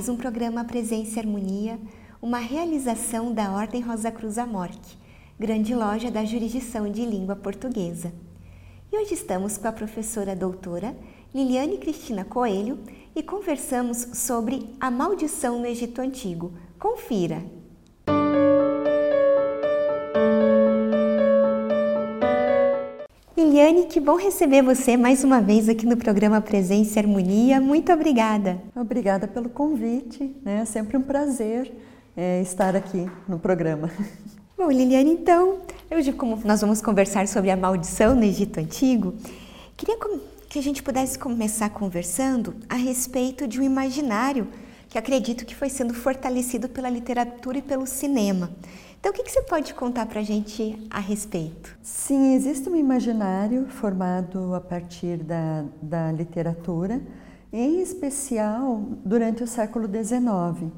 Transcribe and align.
mais 0.00 0.08
um 0.08 0.16
programa 0.16 0.64
Presença 0.64 1.16
e 1.16 1.20
Harmonia, 1.20 1.78
uma 2.22 2.38
realização 2.38 3.34
da 3.34 3.52
Ordem 3.52 3.82
Rosa 3.82 4.10
Cruz 4.10 4.38
Amorque, 4.38 4.96
grande 5.38 5.74
loja 5.74 6.10
da 6.10 6.24
jurisdição 6.24 6.90
de 6.90 7.04
língua 7.04 7.36
portuguesa. 7.36 8.10
E 8.90 8.96
hoje 8.96 9.12
estamos 9.12 9.58
com 9.58 9.68
a 9.68 9.72
professora 9.72 10.34
doutora 10.34 10.96
Liliane 11.34 11.76
Cristina 11.76 12.24
Coelho 12.24 12.78
e 13.14 13.22
conversamos 13.22 13.98
sobre 14.14 14.74
a 14.80 14.90
maldição 14.90 15.58
no 15.58 15.66
Egito 15.66 16.00
Antigo. 16.00 16.54
Confira! 16.78 17.59
Liliane, 23.70 23.86
que 23.86 24.00
bom 24.00 24.16
receber 24.16 24.62
você 24.62 24.96
mais 24.96 25.22
uma 25.22 25.40
vez 25.40 25.68
aqui 25.68 25.86
no 25.86 25.96
programa 25.96 26.40
Presença 26.40 26.98
e 26.98 27.02
Harmonia. 27.02 27.60
Muito 27.60 27.92
obrigada. 27.92 28.60
Obrigada 28.74 29.28
pelo 29.28 29.48
convite, 29.48 30.34
né? 30.42 30.62
É 30.62 30.64
sempre 30.64 30.96
um 30.96 31.02
prazer 31.02 31.72
é, 32.16 32.42
estar 32.42 32.74
aqui 32.74 33.08
no 33.28 33.38
programa. 33.38 33.88
Bom, 34.58 34.72
Liliane, 34.72 35.12
então, 35.12 35.58
hoje 35.88 36.12
como 36.12 36.36
nós 36.44 36.60
vamos 36.60 36.82
conversar 36.82 37.28
sobre 37.28 37.48
a 37.48 37.56
maldição 37.56 38.16
no 38.16 38.24
Egito 38.24 38.58
Antigo, 38.58 39.14
queria 39.76 39.96
que 40.48 40.58
a 40.58 40.62
gente 40.62 40.82
pudesse 40.82 41.16
começar 41.16 41.70
conversando 41.70 42.56
a 42.68 42.74
respeito 42.74 43.46
de 43.46 43.60
um 43.60 43.62
imaginário 43.62 44.48
que 44.88 44.98
acredito 44.98 45.46
que 45.46 45.54
foi 45.54 45.68
sendo 45.68 45.94
fortalecido 45.94 46.68
pela 46.68 46.90
literatura 46.90 47.58
e 47.58 47.62
pelo 47.62 47.86
cinema. 47.86 48.50
Então, 49.00 49.12
o 49.12 49.14
que, 49.14 49.22
que 49.22 49.32
você 49.32 49.40
pode 49.40 49.72
contar 49.72 50.04
para 50.04 50.20
a 50.20 50.22
gente 50.22 50.78
a 50.90 51.00
respeito? 51.00 51.74
Sim, 51.82 52.34
existe 52.34 52.68
um 52.68 52.76
imaginário 52.76 53.66
formado 53.66 54.54
a 54.54 54.60
partir 54.60 55.16
da, 55.16 55.64
da 55.80 56.12
literatura, 56.12 57.00
em 57.50 57.80
especial 57.80 58.84
durante 59.02 59.42
o 59.42 59.46
século 59.46 59.86
XIX. 59.86 60.70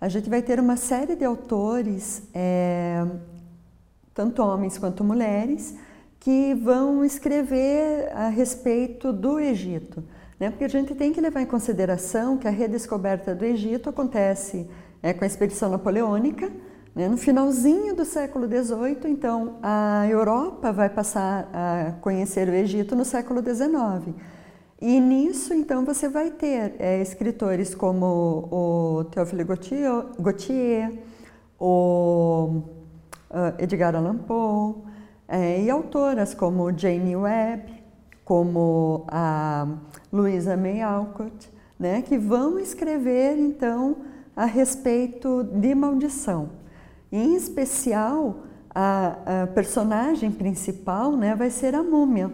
A 0.00 0.08
gente 0.08 0.30
vai 0.30 0.42
ter 0.42 0.60
uma 0.60 0.76
série 0.76 1.16
de 1.16 1.24
autores, 1.24 2.22
é, 2.32 3.04
tanto 4.14 4.42
homens 4.42 4.78
quanto 4.78 5.02
mulheres, 5.02 5.74
que 6.20 6.54
vão 6.54 7.04
escrever 7.04 8.12
a 8.14 8.28
respeito 8.28 9.12
do 9.12 9.40
Egito. 9.40 10.04
Né? 10.38 10.50
Porque 10.50 10.64
a 10.64 10.68
gente 10.68 10.94
tem 10.94 11.12
que 11.12 11.20
levar 11.20 11.40
em 11.40 11.46
consideração 11.46 12.38
que 12.38 12.46
a 12.46 12.50
redescoberta 12.52 13.34
do 13.34 13.44
Egito 13.44 13.90
acontece 13.90 14.70
é, 15.02 15.12
com 15.12 15.24
a 15.24 15.26
expedição 15.26 15.68
napoleônica? 15.68 16.48
No 16.96 17.18
finalzinho 17.18 17.94
do 17.94 18.06
século 18.06 18.46
XVIII, 18.46 19.00
então, 19.04 19.58
a 19.62 20.06
Europa 20.08 20.72
vai 20.72 20.88
passar 20.88 21.46
a 21.52 21.92
conhecer 22.00 22.48
o 22.48 22.54
Egito 22.54 22.96
no 22.96 23.04
século 23.04 23.42
XIX. 23.42 24.16
E 24.80 24.98
nisso, 24.98 25.52
então, 25.52 25.84
você 25.84 26.08
vai 26.08 26.30
ter 26.30 26.74
é, 26.78 27.02
escritores 27.02 27.74
como 27.74 28.48
o 28.50 29.04
Théophile 29.10 29.44
Gautier, 29.44 30.98
o 31.60 32.62
uh, 33.30 33.62
Edgar 33.62 33.94
Allan 33.94 34.16
Poe, 34.16 34.76
é, 35.28 35.60
e 35.60 35.68
autoras 35.68 36.32
como 36.32 36.72
Jane 36.74 37.14
Webb, 37.14 37.74
como 38.24 39.04
a 39.08 39.68
Louisa 40.10 40.56
May 40.56 40.80
Alcott, 40.80 41.50
né, 41.78 42.00
que 42.00 42.16
vão 42.16 42.58
escrever, 42.58 43.36
então, 43.36 43.96
a 44.34 44.46
respeito 44.46 45.44
de 45.44 45.74
maldição. 45.74 46.64
Em 47.10 47.34
especial, 47.34 48.42
a, 48.74 49.42
a 49.42 49.46
personagem 49.48 50.30
principal 50.30 51.16
né, 51.16 51.34
vai 51.34 51.50
ser 51.50 51.74
a 51.74 51.82
múmia, 51.82 52.30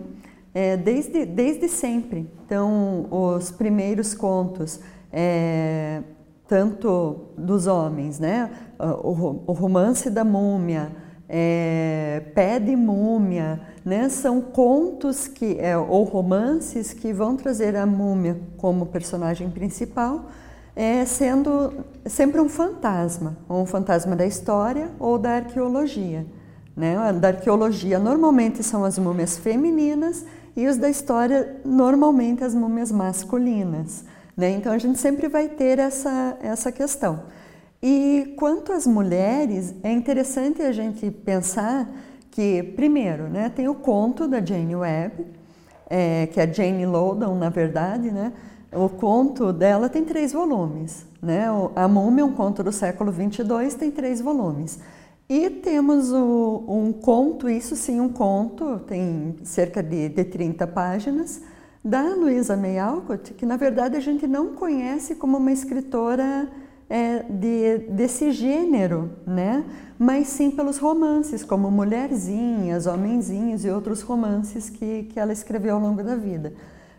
é, 0.55 0.77
desde, 0.77 1.25
desde 1.25 1.69
sempre. 1.69 2.29
Então, 2.45 3.07
os 3.11 3.51
primeiros 3.51 4.15
contos, 4.15 4.81
é, 5.13 6.03
tanto 6.49 7.29
dos 7.37 7.67
homens, 7.67 8.19
né, 8.19 8.51
o, 8.79 9.45
o 9.47 9.53
romance 9.53 10.11
da 10.11 10.25
múmia, 10.25 10.91
é, 11.35 12.23
Pé 12.35 12.59
de 12.59 12.77
Múmia, 12.77 13.59
né? 13.83 14.11
são 14.11 14.43
contos 14.43 15.27
que, 15.27 15.57
é, 15.59 15.79
ou 15.79 16.05
romances 16.05 16.93
que 16.93 17.11
vão 17.11 17.37
trazer 17.37 17.75
a 17.75 17.87
múmia 17.87 18.39
como 18.59 18.85
personagem 18.85 19.49
principal, 19.49 20.27
é, 20.75 21.05
sendo 21.05 21.85
sempre 22.07 22.41
um 22.41 22.49
fantasma, 22.49 23.37
ou 23.49 23.63
um 23.63 23.67
fantasma 23.67 24.17
da 24.17 24.27
história 24.27 24.91
ou 24.99 25.19
da 25.19 25.37
arqueologia. 25.37 26.27
Né? 26.77 26.97
Da 27.15 27.29
arqueologia 27.29 27.99
normalmente 27.99 28.63
são 28.63 28.85
as 28.85 28.99
múmias 28.99 29.37
femininas 29.37 30.25
e 30.57 30.67
os 30.67 30.77
da 30.77 30.89
história 30.89 31.61
normalmente 31.65 32.43
as 32.43 32.55
múmias 32.55 32.91
masculinas. 32.91 34.05
Né? 34.37 34.51
Então 34.51 34.73
a 34.73 34.79
gente 34.79 34.99
sempre 34.99 35.29
vai 35.29 35.49
ter 35.49 35.79
essa, 35.79 36.37
essa 36.41 36.73
questão. 36.73 37.25
E 37.83 38.35
quanto 38.39 38.73
às 38.73 38.87
mulheres, 38.87 39.75
é 39.83 39.93
interessante 39.93 40.63
a 40.63 40.73
gente 40.73 41.11
pensar 41.11 41.89
que, 42.31 42.63
primeiro, 42.63 43.25
né, 43.25 43.51
tem 43.55 43.69
o 43.69 43.75
conto 43.75 44.29
da 44.29 44.43
Jane 44.43 44.75
Webb, 44.77 45.27
é, 45.91 46.27
que 46.29 46.41
é 46.41 46.51
Jane 46.51 46.87
Loudon, 46.87 47.35
na 47.35 47.51
verdade, 47.51 48.11
né? 48.11 48.33
O 48.73 48.89
conto 48.89 49.53
dela 49.53 49.89
tem 49.89 50.05
três 50.05 50.33
volumes, 50.33 51.05
né? 51.21 51.47
A 51.77 51.87
Múmia, 51.87 52.25
um 52.25 52.33
conto 52.33 52.63
do 52.63 52.73
século 52.73 53.13
22, 53.13 53.75
tem 53.75 53.91
três 53.91 54.21
volumes. 54.21 54.79
E 55.29 55.51
temos 55.51 56.11
o, 56.13 56.65
um 56.67 56.93
conto, 56.93 57.49
isso 57.49 57.77
sim, 57.77 58.01
um 58.01 58.09
conto, 58.09 58.81
tem 58.81 59.37
cerca 59.45 59.83
de, 59.83 60.09
de 60.09 60.25
30 60.25 60.67
páginas, 60.67 61.43
da 61.85 62.03
Luisa 62.15 62.57
May 62.57 62.79
Alcott, 62.79 63.35
que 63.35 63.45
na 63.45 63.57
verdade 63.57 63.97
a 63.97 64.01
gente 64.01 64.27
não 64.27 64.55
conhece 64.55 65.15
como 65.15 65.37
uma 65.37 65.51
escritora 65.51 66.49
é, 66.89 67.23
de, 67.23 67.79
desse 67.91 68.31
gênero, 68.31 69.11
né? 69.27 69.65
mas 69.99 70.29
sim 70.29 70.51
pelos 70.51 70.79
romances, 70.79 71.45
como 71.45 71.71
Mulherzinhas, 71.71 72.87
Homenzinhos 72.87 73.65
e 73.65 73.71
outros 73.71 74.03
romances 74.03 74.69
que, 74.69 75.05
que 75.05 75.19
ela 75.19 75.33
escreveu 75.33 75.77
ao 75.77 75.81
longo 75.81 76.03
da 76.03 76.17
vida. 76.17 76.53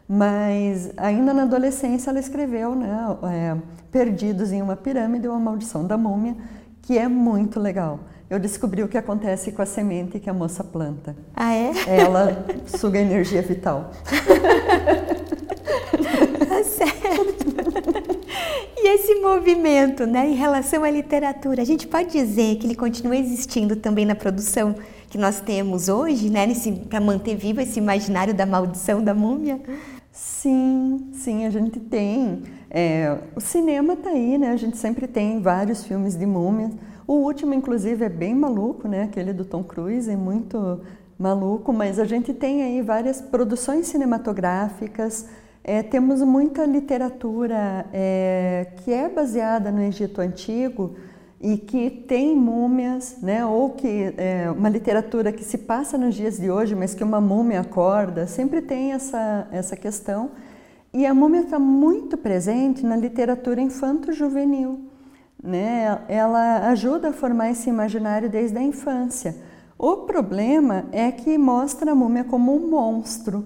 Mas 0.08 0.92
ainda 0.98 1.34
na 1.34 1.44
adolescência 1.44 2.10
ela 2.10 2.20
escreveu 2.20 2.76
né, 2.76 3.18
é, 3.32 3.58
Perdidos 3.92 4.52
em 4.52 4.62
uma 4.62 4.76
Pirâmide 4.76 5.28
ou 5.28 5.34
A 5.34 5.40
Maldição 5.40 5.86
da 5.86 5.98
Múmia, 5.98 6.36
que 6.82 6.98
é 6.98 7.08
muito 7.08 7.60
legal. 7.60 8.00
Eu 8.30 8.40
descobri 8.40 8.82
o 8.84 8.88
que 8.88 8.98
acontece 8.98 9.52
com 9.52 9.62
a 9.62 9.66
semente 9.66 10.20
que 10.20 10.30
a 10.30 10.34
moça 10.34 10.64
planta. 10.64 11.16
Ah, 11.36 11.54
é? 11.54 11.72
Ela 11.88 12.46
suga 12.66 13.00
energia 13.00 13.42
vital. 13.42 13.92
Tá 16.48 16.64
certo. 16.64 17.44
E 18.76 18.88
esse 18.88 19.16
movimento, 19.16 20.06
né, 20.06 20.28
em 20.28 20.36
relação 20.36 20.84
à 20.84 20.90
literatura, 20.90 21.62
a 21.62 21.66
gente 21.66 21.88
pode 21.88 22.12
dizer 22.12 22.58
que 22.58 22.68
ele 22.68 22.76
continua 22.76 23.16
existindo 23.16 23.76
também 23.76 24.06
na 24.06 24.16
produção 24.16 24.76
que 25.10 25.18
nós 25.18 25.40
temos 25.40 25.88
hoje, 25.88 26.30
né, 26.30 26.48
para 26.90 27.00
manter 27.00 27.36
vivo 27.36 27.62
esse 27.62 27.78
imaginário 27.80 28.34
da 28.34 28.46
maldição 28.46 29.02
da 29.02 29.14
múmia? 29.14 29.62
Sim, 30.14 31.10
sim, 31.12 31.44
a 31.44 31.50
gente 31.50 31.80
tem. 31.80 32.44
É, 32.70 33.18
o 33.36 33.42
cinema 33.42 33.94
está 33.94 34.12
aí, 34.12 34.38
né? 34.38 34.52
A 34.52 34.56
gente 34.56 34.78
sempre 34.78 35.08
tem 35.08 35.42
vários 35.42 35.84
filmes 35.84 36.16
de 36.16 36.26
múmias. 36.26 36.72
O 37.08 37.14
último, 37.14 37.54
inclusive, 37.56 38.06
é 38.06 38.10
bem 38.10 38.36
maluco, 38.36 38.88
né? 38.88 39.04
Aquele 39.06 39.34
do 39.34 39.44
Tom 39.44 39.64
Cruise 39.64 40.10
é 40.10 40.16
muito 40.16 40.82
maluco, 41.18 41.74
mas 41.74 41.98
a 41.98 42.06
gente 42.06 42.32
tem 42.32 42.62
aí 42.62 42.82
várias 42.84 43.22
produções 43.22 43.88
cinematográficas. 43.88 45.28
É, 45.64 45.82
temos 45.82 46.22
muita 46.22 46.64
literatura 46.64 47.88
é, 47.92 48.68
que 48.78 48.94
é 48.94 49.10
baseada 49.10 49.72
no 49.72 49.82
Egito 49.82 50.22
Antigo 50.22 50.96
e 51.44 51.58
que 51.58 51.90
tem 51.90 52.34
múmias, 52.38 53.18
né? 53.22 53.46
ou 53.46 53.72
que 53.72 54.14
é, 54.16 54.50
uma 54.50 54.70
literatura 54.70 55.30
que 55.30 55.44
se 55.44 55.58
passa 55.58 55.98
nos 55.98 56.16
dias 56.16 56.38
de 56.38 56.50
hoje, 56.50 56.74
mas 56.74 56.96
que 56.96 57.04
uma 57.04 57.20
múmia 57.20 57.60
acorda, 57.60 58.26
sempre 58.26 58.62
tem 58.62 58.94
essa, 58.94 59.46
essa 59.52 59.76
questão. 59.76 60.32
E 60.94 61.06
a 61.06 61.14
múmia 61.14 61.42
está 61.42 61.60
muito 61.60 62.16
presente 62.16 62.86
na 62.86 62.96
literatura 62.96 63.60
infanto-juvenil. 63.60 64.86
Né? 65.44 66.00
Ela 66.08 66.70
ajuda 66.70 67.10
a 67.10 67.14
formar 67.14 67.52
esse 67.52 67.70
imaginário 67.70 68.30
desde 68.30 68.58
a 68.58 68.64
infância. 68.64 69.36
O 69.78 69.98
problema 69.98 70.86
é 70.94 71.12
que 71.12 71.38
mostra 71.38 71.92
a 71.92 71.96
múmia 71.96 72.24
como 72.24 72.56
um 72.56 72.70
monstro. 72.70 73.44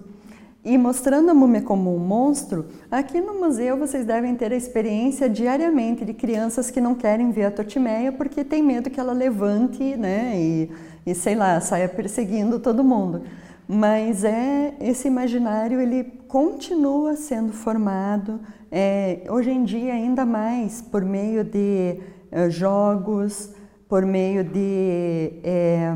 E 0.67 0.77
mostrando 0.77 1.31
a 1.31 1.33
múmia 1.33 1.61
como 1.61 1.95
um 1.95 1.97
monstro, 1.97 2.65
aqui 2.91 3.21
no 3.21 3.39
museu 3.39 3.77
vocês 3.77 4.05
devem 4.05 4.35
ter 4.35 4.51
a 4.51 4.55
experiência 4.57 5.29
diariamente 5.29 6.03
de 6.03 6.13
crianças 6.13 6.69
que 6.69 6.81
não 6.81 6.93
querem 6.93 7.31
ver 7.31 7.45
a 7.45 7.51
Totimeia 7.51 8.11
porque 8.11 8.43
tem 8.43 8.61
medo 8.61 8.89
que 8.89 8.99
ela 8.99 9.13
levante, 9.13 9.95
né, 9.95 10.33
e, 10.35 10.69
e 11.05 11.15
sei 11.15 11.35
lá, 11.35 11.61
saia 11.61 11.87
perseguindo 11.87 12.59
todo 12.59 12.83
mundo. 12.83 13.21
Mas 13.65 14.25
é 14.25 14.75
esse 14.81 15.07
imaginário 15.07 15.79
ele 15.79 16.03
continua 16.27 17.15
sendo 17.15 17.53
formado 17.53 18.41
é, 18.69 19.23
hoje 19.29 19.51
em 19.51 19.63
dia 19.63 19.93
ainda 19.93 20.25
mais 20.25 20.81
por 20.81 21.01
meio 21.01 21.45
de 21.45 21.97
é, 22.29 22.49
jogos, 22.49 23.53
por 23.87 24.05
meio 24.05 24.43
de 24.43 25.31
é, 25.45 25.93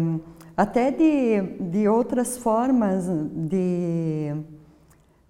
até 0.56 0.92
de, 0.92 1.42
de 1.60 1.90
outras 1.90 2.38
formas 2.38 3.06
de 3.36 4.34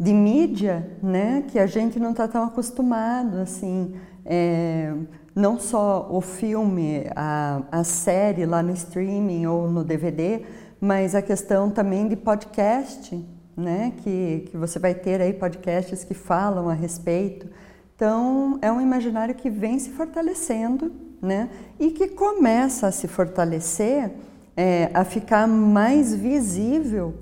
de 0.01 0.13
mídia, 0.13 0.97
né, 1.03 1.43
que 1.47 1.59
a 1.59 1.67
gente 1.67 1.99
não 1.99 2.09
está 2.11 2.27
tão 2.27 2.43
acostumado, 2.43 3.37
assim, 3.37 3.93
É, 4.23 4.93
não 5.35 5.59
só 5.59 6.07
o 6.11 6.21
filme, 6.21 7.05
a, 7.15 7.63
a 7.71 7.83
série 7.83 8.45
lá 8.45 8.61
no 8.61 8.71
streaming 8.71 9.47
ou 9.47 9.69
no 9.69 9.83
DVD, 9.83 10.43
mas 10.79 11.15
a 11.15 11.21
questão 11.21 11.71
também 11.71 12.07
de 12.07 12.15
podcast, 12.15 13.15
né? 13.55 13.93
Que, 14.03 14.47
que 14.49 14.57
você 14.57 14.77
vai 14.79 14.93
ter 14.93 15.21
aí 15.21 15.33
podcasts 15.33 16.03
que 16.03 16.13
falam 16.13 16.69
a 16.69 16.73
respeito. 16.73 17.47
Então, 17.95 18.59
é 18.61 18.71
um 18.71 18.81
imaginário 18.81 19.35
que 19.35 19.49
vem 19.49 19.79
se 19.79 19.89
fortalecendo, 19.91 20.91
né? 21.21 21.49
E 21.79 21.91
que 21.91 22.09
começa 22.09 22.87
a 22.87 22.91
se 22.91 23.07
fortalecer, 23.07 24.11
é, 24.55 24.89
a 24.93 25.03
ficar 25.03 25.47
mais 25.47 26.13
visível 26.13 27.13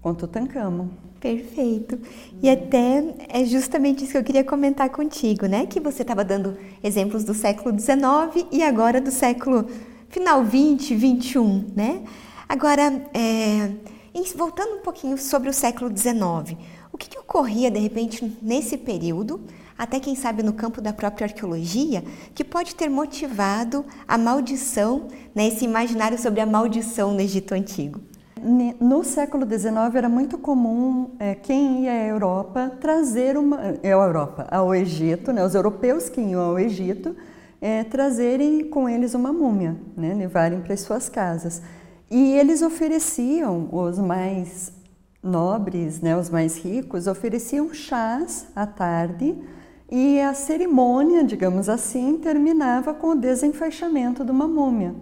com 0.00 0.14
Tutankhamon. 0.14 0.88
Perfeito. 1.20 1.98
E 2.40 2.48
até 2.48 3.02
é 3.28 3.44
justamente 3.44 4.04
isso 4.04 4.12
que 4.12 4.18
eu 4.18 4.24
queria 4.24 4.44
comentar 4.44 4.88
contigo, 4.90 5.46
né? 5.46 5.66
Que 5.66 5.80
você 5.80 6.02
estava 6.02 6.24
dando 6.24 6.56
exemplos 6.82 7.24
do 7.24 7.34
século 7.34 7.76
XIX 7.78 8.46
e 8.52 8.62
agora 8.62 9.00
do 9.00 9.10
século 9.10 9.66
final 10.08 10.44
20, 10.44 10.94
21, 10.94 11.72
né? 11.74 12.02
Agora, 12.48 13.04
é, 13.12 13.72
voltando 14.36 14.76
um 14.76 14.80
pouquinho 14.80 15.18
sobre 15.18 15.50
o 15.50 15.52
século 15.52 15.90
XIX, 15.94 16.56
o 16.92 16.96
que, 16.96 17.08
que 17.08 17.18
ocorria 17.18 17.70
de 17.70 17.80
repente 17.80 18.36
nesse 18.40 18.76
período, 18.76 19.40
até 19.76 19.98
quem 20.00 20.14
sabe 20.14 20.42
no 20.42 20.52
campo 20.52 20.80
da 20.80 20.92
própria 20.92 21.26
arqueologia, 21.26 22.02
que 22.34 22.44
pode 22.44 22.74
ter 22.74 22.88
motivado 22.88 23.84
a 24.06 24.16
maldição, 24.16 25.08
né, 25.34 25.48
esse 25.48 25.64
imaginário 25.64 26.18
sobre 26.18 26.40
a 26.40 26.46
maldição 26.46 27.12
no 27.12 27.20
Egito 27.20 27.54
Antigo? 27.54 28.00
No 28.80 29.04
século 29.04 29.46
XIX 29.46 29.94
era 29.94 30.08
muito 30.08 30.38
comum 30.38 31.10
é, 31.18 31.34
quem 31.34 31.84
ia 31.84 31.92
à 31.92 32.06
Europa 32.06 32.72
trazer 32.80 33.36
uma, 33.36 33.58
é, 33.82 33.92
à 33.92 33.96
Europa, 33.96 34.46
ao 34.50 34.74
Egito, 34.74 35.32
né, 35.32 35.44
os 35.44 35.54
europeus 35.54 36.08
que 36.08 36.20
iam 36.20 36.40
ao 36.40 36.58
Egito, 36.58 37.14
é, 37.60 37.84
trazerem 37.84 38.64
com 38.68 38.88
eles 38.88 39.14
uma 39.14 39.32
múmia, 39.32 39.76
né, 39.96 40.14
levarem 40.14 40.60
para 40.60 40.74
as 40.74 40.80
suas 40.80 41.08
casas. 41.08 41.62
E 42.10 42.32
eles 42.32 42.62
ofereciam, 42.62 43.68
os 43.72 43.98
mais 43.98 44.72
nobres, 45.22 46.00
né, 46.00 46.16
os 46.16 46.30
mais 46.30 46.56
ricos, 46.56 47.06
ofereciam 47.06 47.72
chás 47.74 48.46
à 48.54 48.66
tarde 48.66 49.36
e 49.90 50.20
a 50.20 50.34
cerimônia, 50.34 51.24
digamos 51.24 51.68
assim, 51.68 52.18
terminava 52.18 52.94
com 52.94 53.08
o 53.08 53.14
desenfaixamento 53.14 54.24
de 54.24 54.30
uma 54.30 54.46
múmia. 54.46 54.94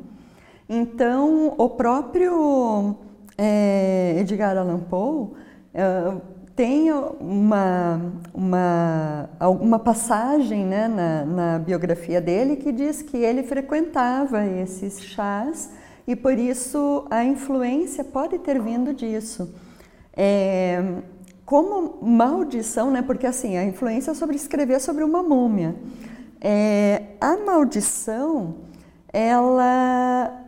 Então, 0.69 1.55
o 1.57 1.69
próprio 1.69 2.97
é, 3.39 4.17
Edgar 4.19 4.57
Allan 4.57 4.81
Poe 4.81 5.31
é, 5.75 6.15
tem 6.57 6.91
uma, 6.91 8.01
uma, 8.33 9.29
uma 9.39 9.79
passagem 9.79 10.65
né, 10.65 10.89
na, 10.89 11.25
na 11.27 11.59
biografia 11.59 12.19
dele 12.19 12.57
que 12.57 12.73
diz 12.73 13.03
que 13.03 13.19
ele 13.19 13.43
frequentava 13.43 14.47
esses 14.47 15.03
chás 15.03 15.71
e 16.07 16.17
por 16.17 16.39
isso 16.39 17.07
a 17.11 17.23
influência 17.23 18.03
pode 18.03 18.39
ter 18.39 18.61
vindo 18.63 18.95
disso. 18.95 19.55
É, 20.17 20.83
como 21.45 21.99
maldição, 22.01 22.91
né, 22.91 23.03
porque 23.03 23.27
assim, 23.27 23.59
a 23.59 23.65
influência 23.65 24.13
é 24.13 24.15
sobre 24.15 24.37
escrever 24.37 24.81
sobre 24.81 25.05
uma 25.05 25.23
múmia. 25.23 25.77
É, 26.41 27.03
a 27.21 27.37
maldição, 27.37 28.57
ela, 29.13 30.43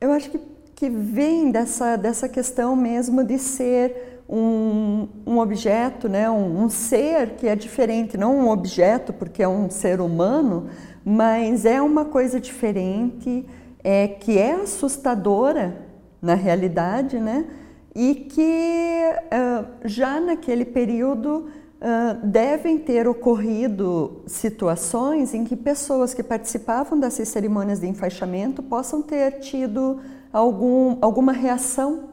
eu 0.00 0.10
acho 0.10 0.28
que 0.28 0.51
que 0.74 0.88
vem 0.88 1.50
dessa, 1.50 1.96
dessa 1.96 2.28
questão 2.28 2.74
mesmo 2.74 3.22
de 3.22 3.38
ser 3.38 4.22
um, 4.28 5.08
um 5.26 5.38
objeto, 5.38 6.08
né? 6.08 6.30
Um, 6.30 6.64
um, 6.64 6.68
ser 6.68 7.30
que 7.36 7.46
é 7.46 7.54
diferente, 7.54 8.16
não 8.16 8.36
um 8.36 8.48
objeto 8.48 9.12
porque 9.12 9.42
é 9.42 9.48
um 9.48 9.70
ser 9.70 10.00
humano, 10.00 10.68
mas 11.04 11.64
é 11.64 11.80
uma 11.80 12.04
coisa 12.04 12.40
diferente, 12.40 13.46
é, 13.82 14.08
que 14.08 14.38
é 14.38 14.52
assustadora 14.54 15.86
na 16.20 16.34
realidade, 16.34 17.18
né? 17.18 17.46
e 17.94 18.14
que 18.14 19.12
uh, 19.26 19.66
já 19.84 20.18
naquele 20.18 20.64
período 20.64 21.46
uh, 21.46 22.26
devem 22.26 22.78
ter 22.78 23.06
ocorrido 23.06 24.22
situações 24.26 25.34
em 25.34 25.44
que 25.44 25.54
pessoas 25.54 26.14
que 26.14 26.22
participavam 26.22 26.98
dessas 26.98 27.28
cerimônias 27.28 27.80
de 27.80 27.86
enfaixamento 27.86 28.62
possam 28.62 29.02
ter 29.02 29.40
tido 29.40 30.00
algum, 30.32 30.96
alguma 31.00 31.32
reação, 31.32 32.08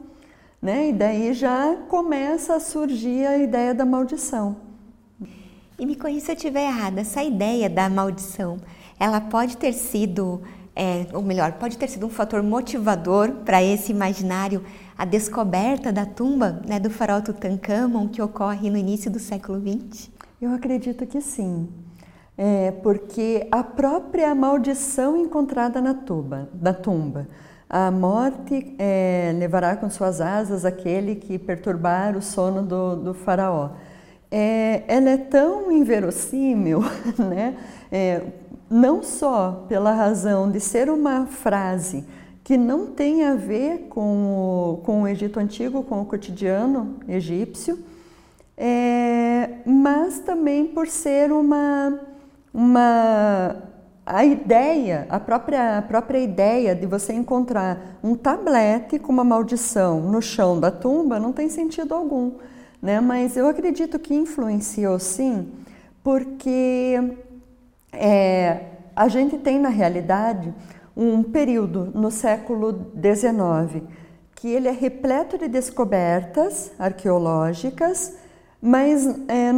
né? 0.60 0.90
E 0.90 0.92
daí 0.92 1.32
já 1.32 1.76
começa 1.88 2.54
a 2.54 2.60
surgir 2.60 3.26
a 3.26 3.38
ideia 3.38 3.74
da 3.74 3.86
maldição. 3.86 4.56
E 5.78 5.86
me 5.86 5.96
corrija 5.96 6.26
se 6.26 6.32
eu 6.32 6.36
estiver 6.36 6.66
errada, 6.66 7.00
essa 7.00 7.22
ideia 7.22 7.70
da 7.70 7.88
maldição, 7.88 8.58
ela 8.98 9.18
pode 9.18 9.56
ter 9.56 9.72
sido, 9.72 10.42
é, 10.76 11.06
ou 11.14 11.22
melhor, 11.22 11.52
pode 11.52 11.78
ter 11.78 11.88
sido 11.88 12.04
um 12.04 12.10
fator 12.10 12.42
motivador 12.42 13.32
para 13.46 13.62
esse 13.62 13.90
imaginário, 13.90 14.62
a 14.98 15.06
descoberta 15.06 15.90
da 15.90 16.04
tumba 16.04 16.60
né, 16.68 16.78
do 16.78 16.90
faraó 16.90 17.22
Tutankhamon 17.22 18.08
que 18.08 18.20
ocorre 18.20 18.68
no 18.68 18.76
início 18.76 19.10
do 19.10 19.18
século 19.18 19.58
XX? 19.58 20.10
Eu 20.38 20.52
acredito 20.52 21.06
que 21.06 21.22
sim. 21.22 21.70
É, 22.36 22.70
porque 22.82 23.48
a 23.50 23.62
própria 23.62 24.34
maldição 24.34 25.16
encontrada 25.16 25.80
na 25.80 25.94
tumba, 25.94 26.50
na 26.60 26.74
tumba 26.74 27.26
a 27.72 27.88
morte 27.88 28.74
é, 28.80 29.32
levará 29.38 29.76
com 29.76 29.88
suas 29.88 30.20
asas 30.20 30.64
aquele 30.64 31.14
que 31.14 31.38
perturbar 31.38 32.16
o 32.16 32.20
sono 32.20 32.62
do, 32.62 32.96
do 32.96 33.14
faraó. 33.14 33.70
É, 34.28 34.82
ela 34.88 35.10
é 35.10 35.16
tão 35.16 35.70
inverossímil, 35.70 36.80
né? 37.16 37.56
É, 37.92 38.22
não 38.68 39.04
só 39.04 39.66
pela 39.68 39.92
razão 39.92 40.50
de 40.50 40.58
ser 40.58 40.90
uma 40.90 41.26
frase 41.26 42.04
que 42.42 42.56
não 42.56 42.86
tem 42.86 43.24
a 43.24 43.34
ver 43.36 43.86
com 43.88 44.24
o, 44.26 44.76
com 44.84 45.02
o 45.02 45.08
Egito 45.08 45.38
Antigo, 45.38 45.84
com 45.84 46.00
o 46.00 46.04
cotidiano 46.04 46.96
egípcio, 47.08 47.78
é, 48.56 49.48
mas 49.64 50.18
também 50.18 50.66
por 50.66 50.88
ser 50.88 51.30
uma, 51.30 52.00
uma 52.52 53.69
a 54.12 54.24
ideia, 54.24 55.06
a 55.08 55.20
própria, 55.20 55.78
a 55.78 55.82
própria 55.82 56.18
ideia 56.18 56.74
de 56.74 56.84
você 56.84 57.12
encontrar 57.12 57.98
um 58.02 58.16
tablete 58.16 58.98
com 58.98 59.12
uma 59.12 59.22
maldição 59.22 60.00
no 60.00 60.20
chão 60.20 60.58
da 60.58 60.68
tumba 60.68 61.20
não 61.20 61.32
tem 61.32 61.48
sentido 61.48 61.94
algum, 61.94 62.32
né? 62.82 63.00
Mas 63.00 63.36
eu 63.36 63.46
acredito 63.46 64.00
que 64.00 64.12
influenciou 64.12 64.98
sim, 64.98 65.52
porque 66.02 67.16
é, 67.92 68.64
a 68.96 69.06
gente 69.06 69.38
tem 69.38 69.60
na 69.60 69.68
realidade 69.68 70.52
um 70.96 71.22
período 71.22 71.92
no 71.94 72.10
século 72.10 72.90
XIX 73.00 73.84
que 74.34 74.48
ele 74.48 74.66
é 74.66 74.72
repleto 74.72 75.38
de 75.38 75.46
descobertas 75.46 76.72
arqueológicas, 76.80 78.16
mas 78.60 79.06
é, 79.28 79.52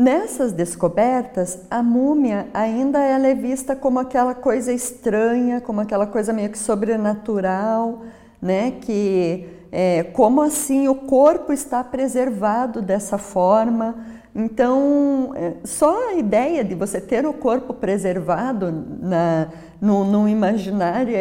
Nessas 0.00 0.52
descobertas, 0.52 1.58
a 1.70 1.82
múmia 1.82 2.48
ainda 2.54 3.00
ela 3.00 3.26
é 3.26 3.34
vista 3.34 3.76
como 3.76 3.98
aquela 3.98 4.34
coisa 4.34 4.72
estranha, 4.72 5.60
como 5.60 5.82
aquela 5.82 6.06
coisa 6.06 6.32
meio 6.32 6.48
que 6.48 6.58
sobrenatural, 6.58 8.00
né? 8.40 8.70
Que 8.80 9.46
é, 9.70 10.04
como 10.04 10.40
assim 10.40 10.88
o 10.88 10.94
corpo 10.94 11.52
está 11.52 11.84
preservado 11.84 12.80
dessa 12.80 13.18
forma? 13.18 13.94
Então, 14.34 15.34
é, 15.34 15.56
só 15.64 16.08
a 16.08 16.14
ideia 16.14 16.64
de 16.64 16.74
você 16.74 16.98
ter 16.98 17.26
o 17.26 17.34
corpo 17.34 17.74
preservado 17.74 18.72
na, 19.02 19.48
no, 19.82 20.06
num 20.06 20.26
imaginário 20.26 21.14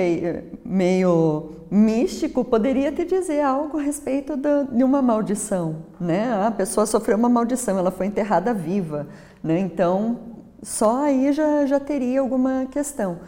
meio 0.63 1.49
místico 1.69 2.43
poderia 2.43 2.91
te 2.91 3.05
dizer 3.05 3.41
algo 3.41 3.77
a 3.77 3.81
respeito 3.81 4.33
de 4.71 4.83
uma 4.83 5.01
maldição, 5.01 5.83
né? 5.99 6.33
A 6.45 6.51
pessoa 6.51 6.85
sofreu 6.85 7.17
uma 7.17 7.29
maldição, 7.29 7.77
ela 7.77 7.91
foi 7.91 8.07
enterrada 8.07 8.53
viva, 8.53 9.07
né? 9.43 9.59
Então, 9.59 10.19
só 10.63 11.03
aí 11.03 11.31
já, 11.31 11.65
já 11.65 11.79
teria 11.79 12.21
alguma 12.21 12.65
questão. 12.65 13.19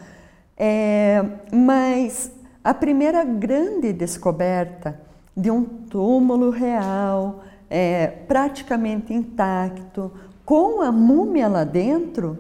É, 0.57 1.24
mas 1.51 2.31
a 2.63 2.74
primeira 2.74 3.24
grande 3.24 3.93
descoberta 3.93 5.00
de 5.36 5.50
um 5.50 5.63
túmulo 5.63 6.50
real, 6.50 7.43
é, 7.69 8.07
praticamente 8.07 9.13
intacto, 9.13 10.12
com 10.45 10.81
a 10.81 10.91
múmia 10.91 11.48
lá 11.48 11.63
dentro, 11.63 12.38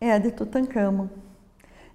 é 0.00 0.12
a 0.12 0.18
de 0.18 0.30
Tutankhamon. 0.30 1.08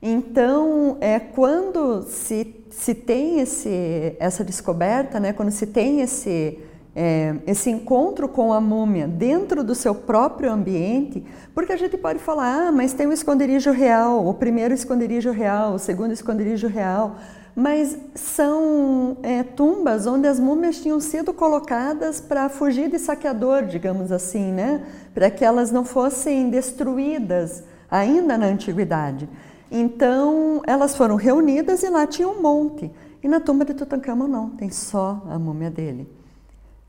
Então, 0.02 0.98
é, 1.00 1.20
quando 1.20 2.04
se, 2.04 2.61
se 2.72 2.96
tem 2.96 3.40
esse, 3.40 4.16
essa 4.20 4.44
descoberta, 4.44 5.20
né, 5.20 5.34
quando 5.34 5.52
se 5.52 5.68
tem 5.68 6.02
esse, 6.02 6.58
é, 6.96 7.36
esse 7.46 7.70
encontro 7.70 8.28
com 8.28 8.52
a 8.54 8.60
múmia 8.60 9.08
dentro 9.08 9.64
do 9.64 9.76
seu 9.76 9.94
próprio 9.94 10.52
ambiente, 10.52 11.24
porque 11.54 11.74
a 11.74 11.78
gente 11.78 11.98
pode 11.98 12.20
falar, 12.20 12.68
ah, 12.68 12.72
mas 12.72 12.94
tem 12.94 13.06
o 13.06 13.14
esconderijo 13.14 13.72
real, 13.72 14.26
o 14.26 14.34
primeiro 14.34 14.74
esconderijo 14.74 15.32
real, 15.32 15.74
o 15.74 15.80
segundo 15.80 16.12
esconderijo 16.14 16.68
real, 16.68 17.18
mas 17.54 17.98
são 18.16 19.18
é, 19.22 19.44
tumbas 19.44 20.08
onde 20.08 20.26
as 20.26 20.40
múmias 20.40 20.82
tinham 20.82 21.00
sido 21.02 21.34
colocadas 21.34 22.22
para 22.22 22.48
fugir 22.48 22.90
de 22.90 22.98
saqueador, 22.98 23.66
digamos 23.66 24.12
assim, 24.12 24.52
né? 24.52 24.82
para 25.14 25.30
que 25.30 25.44
elas 25.44 25.72
não 25.72 25.84
fossem 25.84 26.50
destruídas 26.50 27.64
ainda 27.90 28.38
na 28.38 28.46
antiguidade. 28.46 29.28
Então, 29.72 30.62
elas 30.68 30.98
foram 30.98 31.16
reunidas 31.16 31.82
e 31.82 31.90
lá 31.90 32.06
tinha 32.06 32.28
um 32.28 32.42
monte. 32.42 32.92
E 33.24 33.28
na 33.28 33.40
tumba 33.40 33.64
de 33.64 33.74
Tutankhamon 33.74 34.28
não, 34.28 34.50
tem 34.50 34.70
só 34.70 35.24
a 35.30 35.40
múmia 35.40 35.72
dele. 35.72 36.10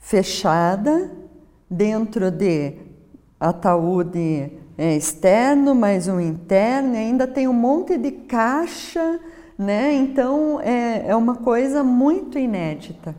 Fechada, 0.00 1.10
dentro 1.70 2.28
de 2.30 2.74
ataúde 3.38 4.50
é, 4.76 4.96
externo, 4.96 5.76
mais 5.76 6.08
um 6.08 6.18
interno, 6.18 6.96
ainda 6.96 7.26
tem 7.26 7.46
um 7.46 7.52
monte 7.52 7.96
de 7.96 8.10
caixa, 8.10 9.20
né? 9.56 9.94
Então 9.94 10.60
é, 10.60 11.04
é 11.06 11.14
uma 11.14 11.36
coisa 11.36 11.84
muito 11.84 12.36
inédita. 12.38 13.14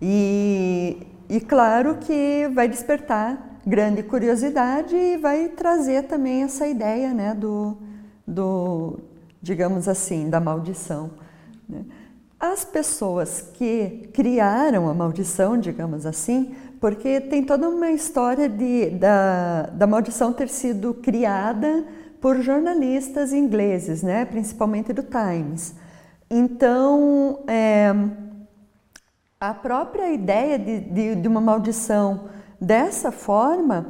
E, 0.00 1.06
e 1.28 1.40
claro 1.40 1.96
que 1.96 2.48
vai 2.54 2.68
despertar 2.68 3.60
grande 3.66 4.02
curiosidade 4.02 4.94
e 4.94 5.16
vai 5.16 5.48
trazer 5.48 6.04
também 6.04 6.42
essa 6.42 6.66
ideia 6.66 7.14
né, 7.14 7.34
do, 7.34 7.76
do 8.26 8.98
digamos 9.44 9.86
assim, 9.86 10.30
da 10.30 10.40
maldição. 10.40 11.10
Né? 11.68 11.84
As 12.40 12.64
pessoas 12.64 13.42
que 13.54 14.08
criaram 14.12 14.88
a 14.88 14.94
maldição, 14.94 15.56
digamos 15.58 16.06
assim, 16.06 16.54
porque 16.80 17.20
tem 17.20 17.44
toda 17.44 17.68
uma 17.68 17.90
história 17.90 18.48
de, 18.48 18.90
da, 18.90 19.62
da 19.72 19.86
maldição 19.86 20.32
ter 20.32 20.48
sido 20.48 20.94
criada 20.94 21.84
por 22.20 22.40
jornalistas 22.40 23.32
ingleses, 23.32 24.02
né, 24.02 24.24
principalmente 24.24 24.92
do 24.92 25.02
Times. 25.02 25.74
Então, 26.30 27.40
é, 27.46 27.92
a 29.38 29.52
própria 29.52 30.10
ideia 30.10 30.58
de, 30.58 30.80
de, 30.80 31.14
de 31.16 31.28
uma 31.28 31.40
maldição 31.40 32.28
dessa 32.60 33.12
forma 33.12 33.86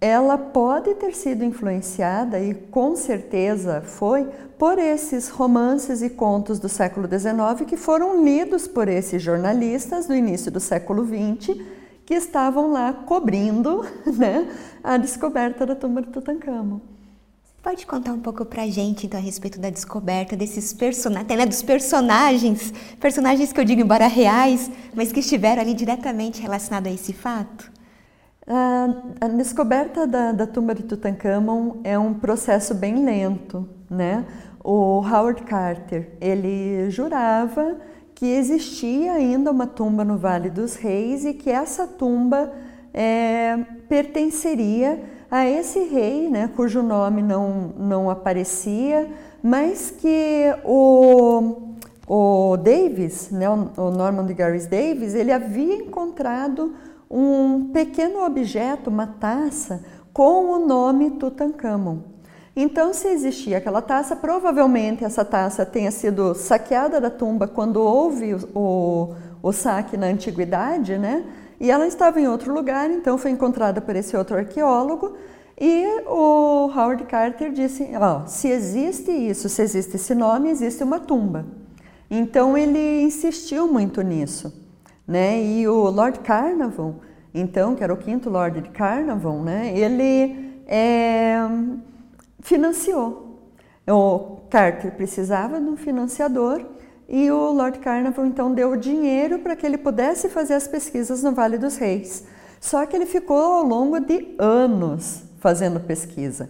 ela 0.00 0.36
pode 0.36 0.94
ter 0.94 1.14
sido 1.14 1.44
influenciada 1.44 2.38
e 2.38 2.54
com 2.54 2.94
certeza 2.94 3.80
foi 3.80 4.28
por 4.58 4.78
esses 4.78 5.28
romances 5.28 6.02
e 6.02 6.10
contos 6.10 6.58
do 6.58 6.68
século 6.68 7.08
XIX 7.08 7.68
que 7.68 7.76
foram 7.76 8.22
lidos 8.22 8.68
por 8.68 8.88
esses 8.88 9.22
jornalistas 9.22 10.06
do 10.06 10.14
início 10.14 10.50
do 10.50 10.60
século 10.60 11.04
XX 11.04 11.58
que 12.04 12.14
estavam 12.14 12.70
lá 12.70 12.92
cobrindo 12.92 13.84
né, 14.06 14.48
a 14.82 14.96
descoberta 14.96 15.64
da 15.64 15.74
tumba 15.74 16.02
de 16.02 16.08
Tutankhamon. 16.08 16.80
Pode 17.62 17.86
contar 17.86 18.12
um 18.12 18.20
pouco 18.20 18.44
pra 18.44 18.66
gente 18.66 19.06
então 19.06 19.18
a 19.18 19.22
respeito 19.22 19.58
da 19.58 19.70
descoberta 19.70 20.36
desses 20.36 20.74
personagens, 20.74 21.38
né, 21.38 21.46
dos 21.46 21.62
personagens, 21.62 22.74
personagens 23.00 23.54
que 23.54 23.58
eu 23.58 23.64
digo 23.64 23.80
embora 23.80 24.06
reais, 24.06 24.70
mas 24.94 25.10
que 25.10 25.20
estiveram 25.20 25.62
ali 25.62 25.72
diretamente 25.72 26.42
relacionados 26.42 26.92
a 26.92 26.94
esse 26.94 27.14
fato? 27.14 27.72
A, 28.46 29.28
descoberta 29.28 30.06
da, 30.06 30.32
da, 30.32 30.46
tumba 30.46 30.74
de 30.74 30.82
Tutankhamon 30.82 31.76
é 31.82 31.98
um 31.98 32.12
processo 32.12 32.74
bem 32.74 33.02
lento, 33.02 33.66
né? 33.88 34.26
O 34.62 35.00
Howard 35.00 35.42
Carter, 35.44 36.10
ele 36.20 36.90
jurava 36.90 37.76
que 38.14 38.26
existia 38.26 39.12
ainda 39.12 39.50
uma 39.50 39.66
tumba 39.66 40.04
no 40.04 40.18
Vale 40.18 40.50
dos 40.50 40.76
Reis 40.76 41.24
e 41.24 41.32
que 41.32 41.50
essa 41.50 41.86
tumba 41.86 42.52
é, 42.92 43.58
pertenceria 43.88 45.02
a 45.30 45.46
esse 45.48 45.80
rei, 45.80 46.28
né, 46.28 46.48
cujo 46.54 46.80
nome 46.82 47.20
não, 47.20 47.72
não 47.76 48.08
aparecia, 48.08 49.10
mas 49.42 49.90
que 49.90 50.54
o, 50.64 51.74
o 52.06 52.56
Davis, 52.56 53.30
né, 53.30 53.48
o 53.50 53.90
Norman 53.90 54.26
Garris 54.26 54.66
Davis, 54.66 55.14
ele 55.14 55.32
havia 55.32 55.74
encontrado 55.74 56.72
um 57.10 57.70
pequeno 57.72 58.24
objeto, 58.24 58.90
uma 58.90 59.06
taça, 59.06 59.84
com 60.12 60.52
o 60.52 60.66
nome 60.66 61.10
Tutankhamon. 61.12 61.98
Então, 62.56 62.94
se 62.94 63.08
existia 63.08 63.58
aquela 63.58 63.82
taça, 63.82 64.14
provavelmente 64.14 65.04
essa 65.04 65.24
taça 65.24 65.66
tenha 65.66 65.90
sido 65.90 66.34
saqueada 66.34 67.00
da 67.00 67.10
tumba 67.10 67.48
quando 67.48 67.80
houve 67.80 68.34
o, 68.34 68.38
o, 68.54 69.14
o 69.42 69.52
saque 69.52 69.96
na 69.96 70.06
antiguidade, 70.06 70.96
né? 70.96 71.24
E 71.58 71.70
ela 71.70 71.86
estava 71.86 72.20
em 72.20 72.28
outro 72.28 72.54
lugar, 72.54 72.88
então 72.90 73.18
foi 73.18 73.32
encontrada 73.32 73.80
por 73.80 73.96
esse 73.96 74.16
outro 74.16 74.36
arqueólogo. 74.36 75.16
E 75.60 75.84
o 76.06 76.70
Howard 76.74 77.04
Carter 77.04 77.50
disse: 77.50 77.90
oh, 77.94 78.26
se 78.28 78.48
existe 78.48 79.10
isso, 79.10 79.48
se 79.48 79.62
existe 79.62 79.96
esse 79.96 80.14
nome, 80.14 80.50
existe 80.50 80.84
uma 80.84 81.00
tumba. 81.00 81.44
Então 82.08 82.56
ele 82.56 83.02
insistiu 83.02 83.66
muito 83.66 84.00
nisso 84.02 84.63
né? 85.06 85.42
E 85.42 85.68
o 85.68 85.90
Lord 85.90 86.20
Carnarvon, 86.20 86.96
então, 87.32 87.74
que 87.74 87.82
era 87.82 87.92
o 87.92 87.96
quinto 87.96 88.30
Lord 88.30 88.60
de 88.60 88.68
Carnarvon, 88.70 89.42
né? 89.42 89.76
Ele 89.76 90.62
é, 90.66 91.36
financiou. 92.40 93.24
O 93.86 94.38
Carter 94.48 94.92
precisava 94.92 95.60
de 95.60 95.66
um 95.66 95.76
financiador 95.76 96.64
e 97.08 97.30
o 97.30 97.52
Lord 97.52 97.78
Carnarvon 97.80 98.26
então 98.26 98.54
deu 98.54 98.72
o 98.72 98.76
dinheiro 98.76 99.40
para 99.40 99.54
que 99.54 99.66
ele 99.66 99.76
pudesse 99.76 100.28
fazer 100.28 100.54
as 100.54 100.66
pesquisas 100.66 101.22
no 101.22 101.32
Vale 101.32 101.58
dos 101.58 101.76
Reis. 101.76 102.24
Só 102.60 102.86
que 102.86 102.96
ele 102.96 103.04
ficou 103.04 103.36
ao 103.36 103.62
longo 103.62 104.00
de 104.00 104.34
anos 104.38 105.22
fazendo 105.38 105.78
pesquisa, 105.80 106.48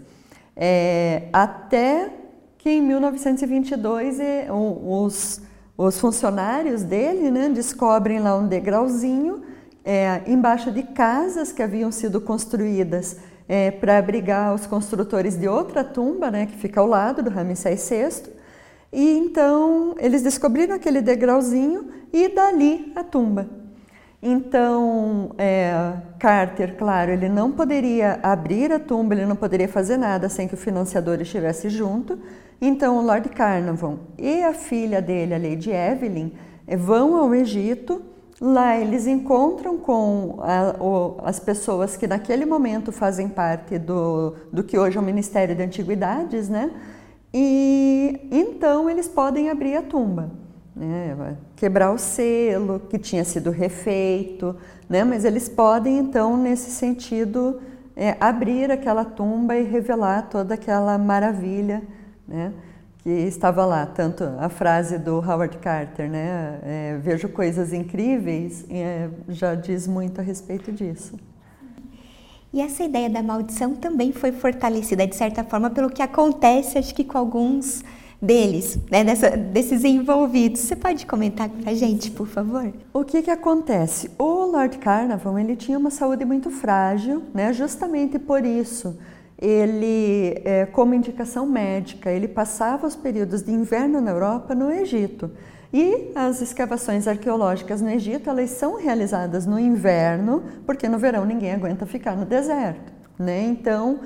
é, 0.55 1.29
até 1.33 2.13
que 2.57 2.71
em 2.71 2.81
1922 2.81 4.19
os 4.49 5.41
os 5.77 5.99
funcionários 5.99 6.83
dele 6.83 7.31
né, 7.31 7.49
descobrem 7.49 8.21
lá 8.21 8.37
um 8.37 8.47
degrauzinho 8.47 9.43
é, 9.85 10.23
embaixo 10.27 10.71
de 10.71 10.83
casas 10.83 11.53
que 11.53 11.63
haviam 11.63 11.91
sido 11.91 12.21
construídas 12.21 13.17
é, 13.49 13.71
para 13.71 13.99
abrigar 13.99 14.55
os 14.55 14.67
construtores 14.67 15.37
de 15.37 15.49
outra 15.49 15.85
tumba, 15.85 16.31
né, 16.31 16.47
que 16.47 16.57
fica 16.57 16.81
ao 16.81 16.87
lado 16.87 17.23
do 17.23 17.31
Ramsés 17.31 17.89
VI. 17.89 18.33
E 18.93 19.19
então 19.19 19.95
eles 19.99 20.23
descobriram 20.23 20.75
aquele 20.75 21.01
degrauzinho 21.01 21.89
e 22.13 22.29
dali 22.29 22.93
a 22.95 23.03
tumba. 23.03 23.49
Então, 24.23 25.35
é, 25.37 25.93
Carter, 26.19 26.77
claro, 26.79 27.11
ele 27.11 27.29
não 27.29 27.53
poderia 27.53 28.19
abrir 28.23 28.73
a 28.73 28.79
tumba, 28.79 29.15
ele 29.15 29.27
não 29.27 29.37
poderia 29.37 29.69
fazer 29.69 29.99
nada 29.99 30.31
sem 30.31 30.49
que 30.49 30.55
o 30.55 30.57
financiador 30.57 31.21
estivesse 31.21 31.69
junto, 31.69 32.19
então, 32.67 32.99
o 32.99 33.03
Lord 33.03 33.29
Carnarvon 33.31 33.99
e 34.19 34.43
a 34.43 34.55
filha 34.55 35.03
dele, 35.03 35.35
a 35.35 35.39
Lady 35.39 35.71
Evelyn, 35.71 36.33
eh, 36.67 36.77
vão 36.77 37.17
ao 37.17 37.35
Egito. 37.35 38.03
Lá 38.41 38.77
eles 38.79 39.07
encontram 39.07 39.79
com 39.79 40.39
a, 40.41 40.83
o, 40.83 41.17
as 41.25 41.39
pessoas 41.39 41.97
que 41.97 42.07
naquele 42.07 42.45
momento 42.45 42.91
fazem 42.91 43.29
parte 43.29 43.79
do, 43.79 44.35
do 44.53 44.65
que 44.65 44.79
hoje 44.79 44.97
é 44.97 45.01
o 45.01 45.05
Ministério 45.05 45.55
de 45.55 45.63
Antiguidades, 45.63 46.49
né? 46.49 46.71
E 47.33 48.29
então 48.31 48.89
eles 48.89 49.09
podem 49.09 49.51
abrir 49.51 49.77
a 49.77 49.83
tumba, 49.83 50.31
né? 50.75 51.37
quebrar 51.57 51.93
o 51.93 51.99
selo 51.99 52.81
que 52.89 52.99
tinha 52.99 53.25
sido 53.25 53.51
refeito, 53.51 54.57
né? 54.89 55.05
Mas 55.05 55.25
eles 55.25 55.49
podem 55.49 55.99
então 55.99 56.37
nesse 56.37 56.71
sentido 56.71 57.61
é, 57.97 58.17
abrir 58.21 58.71
aquela 58.71 59.05
tumba 59.05 59.57
e 59.57 59.65
revelar 59.65 60.29
toda 60.29 60.55
aquela 60.55 60.99
maravilha 60.99 61.83
né? 62.27 62.53
que 63.05 63.11
estava 63.11 63.67
lá, 63.67 63.85
tanto 63.85 64.25
a 64.39 64.49
frase 64.49 64.97
do 64.97 65.17
Howard 65.17 65.59
Carter, 65.59 66.09
né? 66.09 66.59
É, 66.63 66.99
vejo 67.03 67.29
coisas 67.29 67.71
incríveis, 67.71 68.65
é, 68.71 69.11
já 69.29 69.55
diz 69.55 69.87
muito 69.87 70.23
a 70.23 70.25
respeito 70.25 70.73
disso. 70.73 71.15
E 72.51 72.63
essa 72.63 72.83
ideia 72.83 73.11
da 73.11 73.23
maldição 73.23 73.75
também 73.75 74.11
foi 74.11 74.33
fortalecida, 74.33 75.07
de 75.07 75.15
certa 75.15 75.45
forma, 75.45 75.69
pelo 75.69 75.91
que 75.91 76.01
acontece, 76.01 76.79
acho 76.79 76.95
que 76.95 77.05
com 77.05 77.19
alguns 77.19 77.85
deles, 78.23 78.79
né, 78.91 79.05
dessa, 79.05 79.37
desses 79.37 79.85
envolvidos. 79.85 80.63
Você 80.63 80.75
pode 80.75 81.05
comentar 81.05 81.51
para 81.51 81.73
a 81.73 81.75
gente, 81.75 82.11
por 82.11 82.27
favor? 82.27 82.73
O 82.91 83.05
que, 83.05 83.21
que 83.21 83.31
acontece? 83.31 84.11
O 84.19 84.47
Lord 84.47 84.79
Carnarvon 84.79 85.39
ele 85.39 85.57
tinha 85.57 85.77
uma 85.77 85.91
saúde 85.91 86.25
muito 86.25 86.49
frágil, 86.51 87.23
né, 87.35 87.53
justamente 87.53 88.19
por 88.19 88.47
isso 88.47 88.97
ele, 89.45 90.41
é, 90.45 90.65
como 90.67 90.95
indicação 90.95 91.47
médica, 91.47 92.11
ele 92.11 92.27
passava 92.27 92.87
os 92.87 92.97
períodos 92.97 93.43
de 93.43 93.53
inverno 93.53 94.01
na 94.01 94.11
Europa 94.11 94.55
no 94.55 94.73
Egito. 94.73 95.31
E 95.73 96.13
as 96.15 96.41
escavações 96.41 97.07
arqueológicas 97.07 97.83
no 97.83 97.91
Egito, 97.91 98.31
elas 98.31 98.51
são 98.51 98.77
realizadas 98.77 99.45
no 99.45 99.59
inverno, 99.59 100.43
porque 100.65 100.89
no 100.89 100.99
verão 100.99 101.27
ninguém 101.27 101.53
aguenta 101.53 101.85
ficar 101.85 102.17
no 102.17 102.25
deserto, 102.25 102.93
né? 103.19 103.43
Então, 103.43 104.01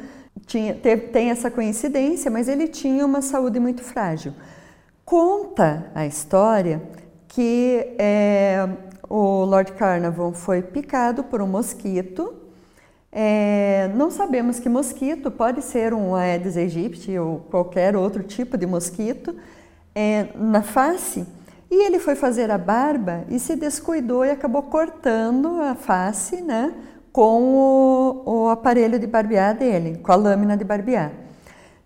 tinha, 0.47 0.75
tem 0.75 1.31
essa 1.31 1.51
coincidência, 1.51 2.31
mas 2.31 2.49
ele 2.49 2.67
tinha 2.67 3.05
uma 3.07 3.23
saúde 3.23 3.61
muito 3.61 3.85
frágil. 3.85 4.33
Conta 5.05 5.87
a 5.95 6.05
história 6.07 6.83
que 7.29 7.95
é, 7.99 8.69
o 9.09 9.45
Lord 9.45 9.73
Carnarvon 9.73 10.33
foi 10.33 10.63
picado 10.63 11.23
por 11.23 11.41
um 11.41 11.47
mosquito 11.47 12.48
é, 13.11 13.91
não 13.95 14.11
sabemos 14.11 14.59
que 14.59 14.69
mosquito, 14.69 15.31
pode 15.31 15.63
ser 15.63 15.95
um 15.95 16.15
Aedes 16.15 16.57
aegypti 16.57 17.19
ou 17.19 17.41
qualquer 17.51 17.97
outro 17.97 18.23
tipo 18.23 18.57
de 18.59 18.67
mosquito, 18.67 19.35
é, 19.95 20.29
na 20.35 20.63
face. 20.63 21.27
E 21.71 21.85
ele 21.87 21.99
foi 21.99 22.15
fazer 22.15 22.51
a 22.51 22.59
barba 22.59 23.25
e 23.29 23.39
se 23.39 23.57
descuidou 23.57 24.25
e 24.25 24.31
acabou 24.31 24.63
cortando 24.63 25.61
a 25.61 25.75
face 25.75 26.41
né, 26.41 26.75
com 27.13 27.43
o, 27.43 28.23
o 28.25 28.49
aparelho 28.49 28.99
de 28.99 29.07
barbear 29.07 29.57
dele, 29.57 29.99
com 29.99 30.13
a 30.13 30.17
lâmina 30.17 30.57
de 30.57 30.65
barbear. 30.65 31.13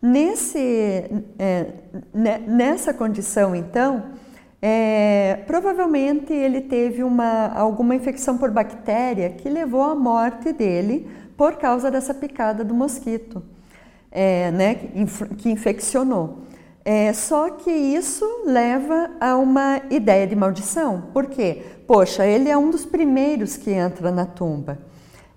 Nesse, 0.00 1.04
é, 1.38 1.66
nessa 2.12 2.92
condição, 2.92 3.54
então, 3.54 4.04
é, 4.64 5.40
provavelmente 5.45 6.33
ele 6.33 6.61
teve 6.61 7.02
uma, 7.02 7.49
alguma 7.49 7.97
infecção 7.97 8.38
por 8.38 8.52
bactéria 8.52 9.31
que 9.31 9.49
levou 9.49 9.83
à 9.83 9.92
morte 9.92 10.52
dele 10.52 11.11
por 11.37 11.57
causa 11.57 11.90
dessa 11.90 12.14
picada 12.14 12.62
do 12.62 12.73
mosquito, 12.73 13.42
é, 14.09 14.52
né, 14.52 14.76
que 15.37 15.50
infeccionou. 15.50 16.45
É, 16.85 17.12
só 17.12 17.50
que 17.50 17.71
isso 17.71 18.25
leva 18.45 19.11
a 19.21 19.37
uma 19.37 19.81
ideia 19.90 20.28
de 20.28 20.37
maldição. 20.37 21.09
Por 21.12 21.26
quê? 21.26 21.62
Poxa, 21.87 22.25
ele 22.25 22.49
é 22.49 22.57
um 22.57 22.71
dos 22.71 22.85
primeiros 22.85 23.57
que 23.57 23.71
entra 23.73 24.12
na 24.12 24.26
tumba. 24.26 24.78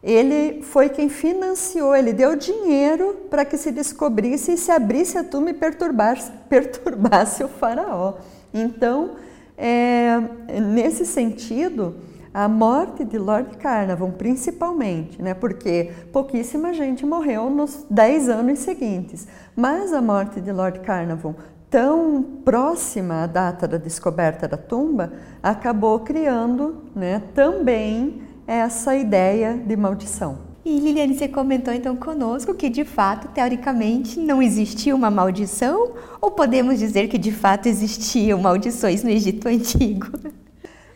Ele 0.04 0.62
foi 0.62 0.90
quem 0.90 1.10
financiou, 1.10 1.96
ele 1.96 2.14
deu 2.14 2.36
dinheiro 2.36 3.26
para 3.28 3.44
que 3.44 3.58
se 3.58 3.72
descobrisse 3.72 4.52
e 4.52 4.58
se 4.58 4.72
abrisse 4.72 5.18
a 5.18 5.24
tumba 5.24 5.50
e 5.50 5.54
perturbasse, 5.54 6.32
perturbasse 6.48 7.44
o 7.44 7.48
faraó. 7.48 8.14
Então, 8.56 9.12
é, 9.58 10.18
nesse 10.62 11.06
sentido, 11.06 11.96
a 12.34 12.48
morte 12.48 13.04
de 13.04 13.18
Lord 13.18 13.58
Carnarvon, 13.58 14.12
principalmente, 14.12 15.22
né, 15.22 15.34
porque 15.34 15.92
pouquíssima 16.12 16.74
gente 16.74 17.06
morreu 17.06 17.50
nos 17.50 17.86
dez 17.90 18.30
anos 18.30 18.60
seguintes, 18.60 19.28
mas 19.56 19.94
a 19.94 20.02
morte 20.02 20.40
de 20.40 20.52
Lord 20.52 20.80
Carnarvon 20.80 21.36
tão 21.70 22.24
próxima 22.46 23.24
à 23.24 23.28
data 23.28 23.68
da 23.68 23.78
descoberta 23.78 24.48
da 24.48 24.56
tumba, 24.56 25.12
acabou 25.44 26.00
criando 26.00 26.84
né, 26.96 27.22
também 27.34 28.22
essa 28.48 28.96
ideia 28.96 29.58
de 29.58 29.76
maldição. 29.76 30.55
E 30.66 30.80
Liliane, 30.80 31.16
você 31.16 31.28
comentou 31.28 31.72
então 31.72 31.96
conosco 31.96 32.56
que 32.56 32.70
de 32.70 32.84
fato, 32.84 33.28
teoricamente, 33.28 34.20
não 34.20 34.42
existia 34.42 34.96
uma 34.96 35.12
maldição? 35.12 35.92
Ou 36.20 36.32
podemos 36.32 36.80
dizer 36.80 37.08
que 37.08 37.20
de 37.20 37.32
fato 37.32 37.68
existiam 37.68 38.40
maldições 38.42 39.04
no 39.04 39.12
Egito 39.12 39.48
Antigo? 39.48 40.08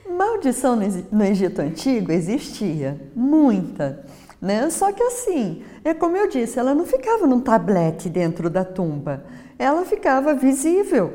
Maldição 0.09 0.75
no 1.11 1.23
Egito 1.23 1.61
Antigo 1.61 2.11
existia, 2.11 2.99
muita. 3.15 4.03
Né? 4.41 4.71
Só 4.71 4.91
que 4.91 5.03
assim, 5.03 5.61
é 5.83 5.93
como 5.93 6.17
eu 6.17 6.27
disse, 6.27 6.57
ela 6.57 6.73
não 6.73 6.87
ficava 6.87 7.27
num 7.27 7.39
tablete 7.39 8.09
dentro 8.09 8.49
da 8.49 8.65
tumba, 8.65 9.23
ela 9.59 9.85
ficava 9.85 10.33
visível. 10.33 11.13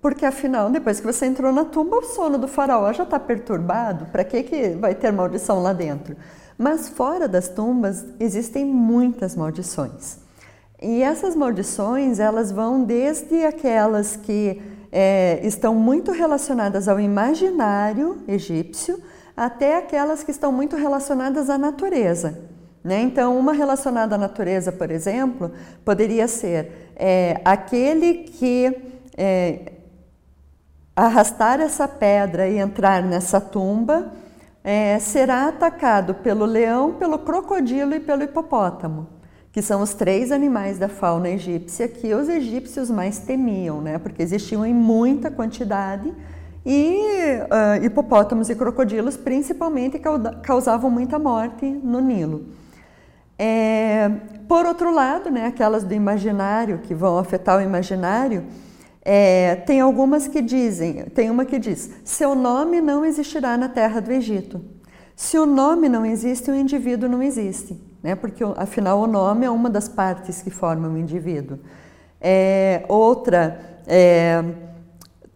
Porque 0.00 0.24
afinal, 0.24 0.70
depois 0.70 1.00
que 1.00 1.06
você 1.06 1.26
entrou 1.26 1.52
na 1.52 1.64
tumba, 1.64 1.96
o 1.96 2.02
sono 2.02 2.38
do 2.38 2.46
faraó 2.46 2.92
já 2.92 3.02
está 3.02 3.18
perturbado. 3.18 4.06
Para 4.06 4.22
que, 4.22 4.44
que 4.44 4.68
vai 4.76 4.94
ter 4.94 5.10
maldição 5.10 5.60
lá 5.60 5.72
dentro? 5.72 6.16
Mas 6.58 6.88
fora 6.88 7.28
das 7.28 7.48
tumbas 7.48 8.04
existem 8.18 8.64
muitas 8.64 9.36
maldições. 9.36 10.18
E 10.80 11.02
essas 11.02 11.34
maldições 11.34 12.18
elas 12.18 12.52
vão 12.52 12.84
desde 12.84 13.44
aquelas 13.44 14.16
que 14.16 14.60
é, 14.92 15.40
estão 15.42 15.74
muito 15.74 16.12
relacionadas 16.12 16.88
ao 16.88 17.00
imaginário 17.00 18.22
egípcio 18.28 19.02
até 19.36 19.76
aquelas 19.76 20.22
que 20.22 20.30
estão 20.30 20.50
muito 20.50 20.76
relacionadas 20.76 21.50
à 21.50 21.58
natureza. 21.58 22.38
Né? 22.82 23.02
Então, 23.02 23.38
uma 23.38 23.52
relacionada 23.52 24.14
à 24.14 24.18
natureza, 24.18 24.72
por 24.72 24.90
exemplo, 24.90 25.50
poderia 25.84 26.26
ser 26.28 26.92
é, 26.96 27.40
aquele 27.44 28.14
que 28.24 28.74
é, 29.16 29.72
arrastar 30.94 31.60
essa 31.60 31.86
pedra 31.86 32.48
e 32.48 32.58
entrar 32.58 33.02
nessa 33.02 33.40
tumba 33.40 34.12
é, 34.66 34.98
será 34.98 35.46
atacado 35.46 36.12
pelo 36.12 36.44
leão, 36.44 36.94
pelo 36.94 37.20
crocodilo 37.20 37.94
e 37.94 38.00
pelo 38.00 38.24
hipopótamo, 38.24 39.06
que 39.52 39.62
são 39.62 39.80
os 39.80 39.94
três 39.94 40.32
animais 40.32 40.76
da 40.76 40.88
fauna 40.88 41.28
egípcia 41.28 41.86
que 41.86 42.12
os 42.12 42.28
egípcios 42.28 42.90
mais 42.90 43.20
temiam, 43.20 43.80
né? 43.80 43.96
porque 43.96 44.20
existiam 44.20 44.66
em 44.66 44.74
muita 44.74 45.30
quantidade 45.30 46.12
e 46.64 46.98
uh, 47.44 47.84
hipopótamos 47.84 48.50
e 48.50 48.56
crocodilos 48.56 49.16
principalmente 49.16 50.00
causavam 50.42 50.90
muita 50.90 51.16
morte 51.16 51.64
no 51.64 52.00
Nilo. 52.00 52.46
É, 53.38 54.10
por 54.48 54.66
outro 54.66 54.92
lado, 54.92 55.30
né, 55.30 55.46
aquelas 55.46 55.84
do 55.84 55.94
imaginário 55.94 56.78
que 56.78 56.92
vão 56.92 57.18
afetar 57.18 57.58
o 57.58 57.62
imaginário, 57.62 58.44
é, 59.08 59.54
tem 59.54 59.80
algumas 59.80 60.26
que 60.26 60.42
dizem, 60.42 61.04
tem 61.04 61.30
uma 61.30 61.44
que 61.44 61.60
diz: 61.60 61.88
seu 62.04 62.34
nome 62.34 62.80
não 62.80 63.04
existirá 63.04 63.56
na 63.56 63.68
terra 63.68 64.00
do 64.00 64.10
Egito. 64.10 64.60
Se 65.14 65.38
o 65.38 65.46
nome 65.46 65.88
não 65.88 66.04
existe, 66.04 66.50
o 66.50 66.54
indivíduo 66.56 67.08
não 67.08 67.22
existe, 67.22 67.80
né? 68.02 68.16
Porque 68.16 68.42
afinal 68.56 68.98
o 68.98 69.06
nome 69.06 69.46
é 69.46 69.50
uma 69.50 69.70
das 69.70 69.88
partes 69.88 70.42
que 70.42 70.50
formam 70.50 70.94
o 70.94 70.98
indivíduo. 70.98 71.56
É, 72.20 72.84
outra 72.88 73.78
é, 73.86 74.42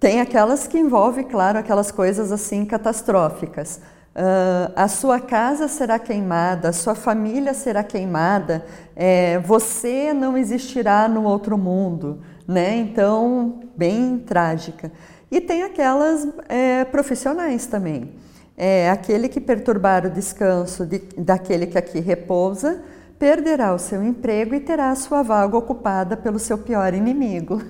tem 0.00 0.20
aquelas 0.20 0.66
que 0.66 0.76
envolvem, 0.76 1.22
claro, 1.22 1.56
aquelas 1.56 1.92
coisas 1.92 2.33
assim 2.33 2.64
catastróficas. 2.64 3.80
Uh, 4.11 4.72
a 4.74 4.88
sua 4.88 5.20
casa 5.20 5.68
será 5.68 5.96
queimada, 5.96 6.70
a 6.70 6.72
sua 6.72 6.96
família 6.96 7.54
será 7.54 7.85
queimada, 7.85 8.66
é, 8.96 9.38
você 9.38 10.12
não 10.12 10.37
existirá 10.37 11.06
no 11.06 11.22
outro 11.22 11.56
mundo, 11.56 12.20
né? 12.51 12.77
Então, 12.79 13.61
bem 13.77 14.19
trágica. 14.19 14.91
E 15.31 15.41
tem 15.41 15.63
aquelas 15.63 16.27
é, 16.49 16.85
profissionais 16.85 17.67
também. 17.67 18.13
É, 18.57 18.91
aquele 18.91 19.29
que 19.29 19.41
perturbar 19.41 20.05
o 20.05 20.11
descanso 20.11 20.85
de, 20.85 20.99
daquele 21.17 21.67
que 21.67 21.79
aqui 21.79 22.01
repousa 22.01 22.83
perderá 23.19 23.73
o 23.73 23.79
seu 23.79 24.03
emprego 24.03 24.55
e 24.55 24.61
terá 24.61 24.91
a 24.91 24.95
sua 24.97 25.23
vaga 25.23 25.57
ocupada 25.57 26.17
pelo 26.17 26.39
seu 26.39 26.59
pior 26.59 26.93
inimigo. 26.93 27.63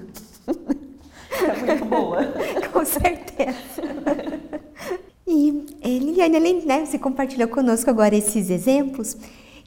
é 0.48 1.66
muito 1.66 1.84
boa. 1.84 2.18
Com 2.72 2.84
certeza. 2.84 3.82
E 5.26 5.66
Liliane, 5.84 6.36
além, 6.36 6.64
né, 6.64 6.86
você 6.86 6.98
compartilhou 6.98 7.48
conosco 7.48 7.90
agora 7.90 8.16
esses 8.16 8.48
exemplos, 8.48 9.16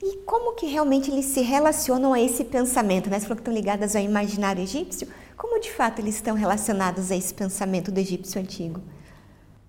e 0.03 0.17
como 0.25 0.53
que 0.53 0.65
realmente 0.65 1.09
eles 1.09 1.25
se 1.25 1.39
relacionam 1.39 2.11
a 2.11 2.19
esse 2.19 2.43
pensamento? 2.43 3.09
Né? 3.09 3.17
Você 3.17 3.25
falou 3.25 3.37
que 3.37 3.41
estão 3.41 3.53
ligadas 3.53 3.95
ao 3.95 4.01
imaginário 4.01 4.61
egípcio. 4.61 5.07
Como 5.37 5.61
de 5.61 5.71
fato 5.71 5.99
eles 5.99 6.15
estão 6.15 6.35
relacionados 6.35 7.09
a 7.09 7.15
esse 7.15 7.33
pensamento 7.33 7.89
do 7.89 7.99
egípcio 7.99 8.41
antigo? 8.41 8.81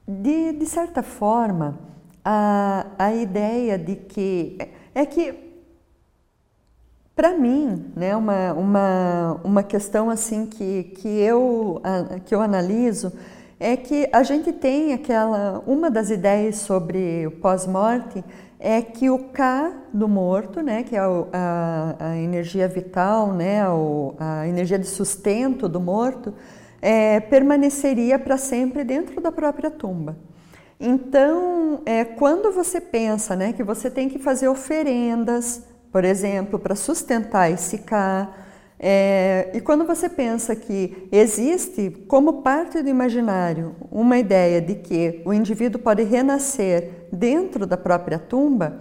De, 0.07 0.53
de 0.53 0.67
certa 0.67 1.05
forma, 1.05 1.79
a, 2.25 2.87
a 2.99 3.15
ideia 3.15 3.79
de 3.79 3.95
que. 3.95 4.59
É 4.93 5.07
que, 5.07 5.35
para 7.15 7.39
mim, 7.39 7.93
né, 7.95 8.17
uma, 8.17 8.53
uma, 8.55 9.41
uma 9.45 9.63
questão 9.63 10.11
assim 10.11 10.47
que, 10.47 10.85
que, 10.97 11.09
eu, 11.09 11.81
que 12.25 12.35
eu 12.35 12.41
analiso 12.41 13.13
é 13.61 13.77
que 13.77 14.09
a 14.13 14.25
gente 14.25 14.53
tem 14.53 14.93
aquela. 14.93 15.63
Uma 15.65 15.91
das 15.93 16.11
ideias 16.11 16.57
sobre 16.57 17.25
o 17.25 17.31
pós-morte 17.31 18.25
é 18.67 18.81
que 18.81 19.11
o 19.11 19.19
K 19.19 19.75
do 19.93 20.09
morto, 20.09 20.63
né, 20.63 20.83
que 20.85 20.97
é 20.97 20.99
a, 20.99 21.97
a 21.99 22.17
energia 22.17 22.67
vital, 22.67 23.31
né, 23.35 23.61
a 24.19 24.49
energia 24.49 24.79
de 24.79 24.87
sustento 24.87 25.69
do 25.69 25.79
morto, 25.79 26.33
é, 26.81 27.21
permaneceria 27.21 28.19
para 28.19 28.39
sempre 28.39 28.83
dentro 28.83 29.21
da 29.21 29.31
própria 29.31 29.71
tumba. 29.71 30.17
Então, 30.81 31.83
é, 31.85 32.07
quando 32.07 32.51
você 32.53 32.81
pensa 32.81 33.37
né, 33.37 33.53
que 33.53 33.63
você 33.63 33.91
tem 33.91 34.09
que 34.09 34.19
fazer 34.19 34.49
oferendas, 34.49 35.63
por 35.93 36.03
exemplo, 36.03 36.59
para 36.59 36.75
sustentar 36.75 37.51
esse 37.51 37.77
K, 37.79 38.33
é, 38.79 39.51
e 39.55 39.61
quando 39.61 39.87
você 39.87 40.09
pensa 40.09 40.57
que 40.57 41.09
existe, 41.13 41.91
como 42.09 42.43
parte 42.43 42.83
do 42.83 42.89
imaginário, 42.89 43.77
uma 43.91 44.19
ideia 44.19 44.61
de 44.61 44.75
que 44.75 45.23
o 45.25 45.33
indivíduo 45.33 45.81
pode 45.81 46.03
renascer 46.03 47.04
dentro 47.15 47.67
da 47.67 47.77
própria 47.77 48.19
tumba, 48.19 48.81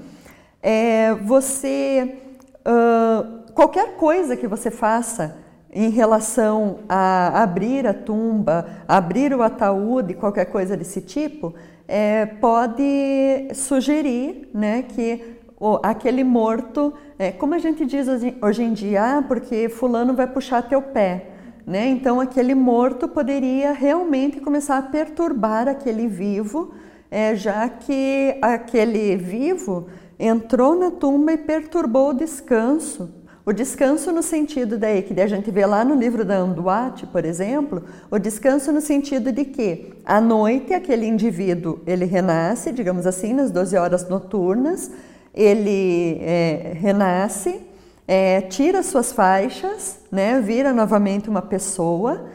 é, 0.61 1.13
você 1.13 2.17
uh, 2.65 3.51
qualquer 3.53 3.95
coisa 3.95 4.35
que 4.35 4.47
você 4.47 4.71
faça 4.71 5.37
em 5.71 5.89
relação 5.89 6.79
a 6.87 7.41
abrir 7.41 7.87
a 7.87 7.93
tumba, 7.93 8.67
abrir 8.87 9.33
o 9.33 9.41
ataúde, 9.41 10.13
qualquer 10.13 10.45
coisa 10.45 10.77
desse 10.77 11.01
tipo, 11.01 11.53
é, 11.87 12.25
pode 12.25 13.49
sugerir 13.53 14.49
né, 14.53 14.83
que 14.83 15.41
aquele 15.81 16.23
morto, 16.23 16.93
é, 17.17 17.31
como 17.31 17.55
a 17.55 17.57
gente 17.57 17.85
diz 17.85 18.07
hoje, 18.07 18.37
hoje 18.41 18.63
em 18.63 18.73
dia, 18.73 19.17
ah, 19.17 19.21
porque 19.21 19.67
fulano 19.69 20.13
vai 20.13 20.27
puxar 20.27 20.61
teu 20.61 20.81
pé. 20.81 21.29
Né? 21.65 21.87
Então, 21.87 22.19
aquele 22.19 22.53
morto 22.53 23.07
poderia 23.07 23.71
realmente 23.71 24.41
começar 24.41 24.77
a 24.77 24.81
perturbar 24.81 25.67
aquele 25.67 26.07
vivo, 26.07 26.73
é, 27.13 27.35
já 27.35 27.69
que 27.69 28.35
aquele 28.41 29.15
vivo 29.15 29.87
entrou 30.17 30.73
na 30.73 30.89
tumba 30.89 31.31
e 31.33 31.37
perturbou 31.37 32.09
o 32.09 32.13
descanso. 32.13 33.07
O 33.45 33.53
descanso 33.53 34.11
no 34.11 34.23
sentido 34.23 34.79
daí, 34.79 35.03
que 35.03 35.21
a 35.21 35.27
gente 35.27 35.51
vê 35.51 35.63
lá 35.63 35.85
no 35.85 35.93
livro 35.93 36.25
da 36.25 36.37
Anduat, 36.37 37.05
por 37.07 37.23
exemplo, 37.23 37.83
o 38.09 38.17
descanso 38.17 38.71
no 38.71 38.81
sentido 38.81 39.31
de 39.31 39.45
que 39.45 39.93
à 40.03 40.19
noite 40.19 40.73
aquele 40.73 41.05
indivíduo 41.05 41.81
ele 41.85 42.05
renasce, 42.05 42.71
digamos 42.71 43.05
assim, 43.05 43.31
nas 43.31 43.51
12 43.51 43.77
horas 43.77 44.09
noturnas, 44.09 44.89
ele 45.35 46.17
é, 46.19 46.73
renasce 46.75 47.61
é, 48.07 48.41
tira 48.41 48.81
suas 48.81 49.11
faixas, 49.11 49.99
né, 50.11 50.41
vira 50.41 50.73
novamente 50.73 51.29
uma 51.29 51.43
pessoa, 51.43 52.25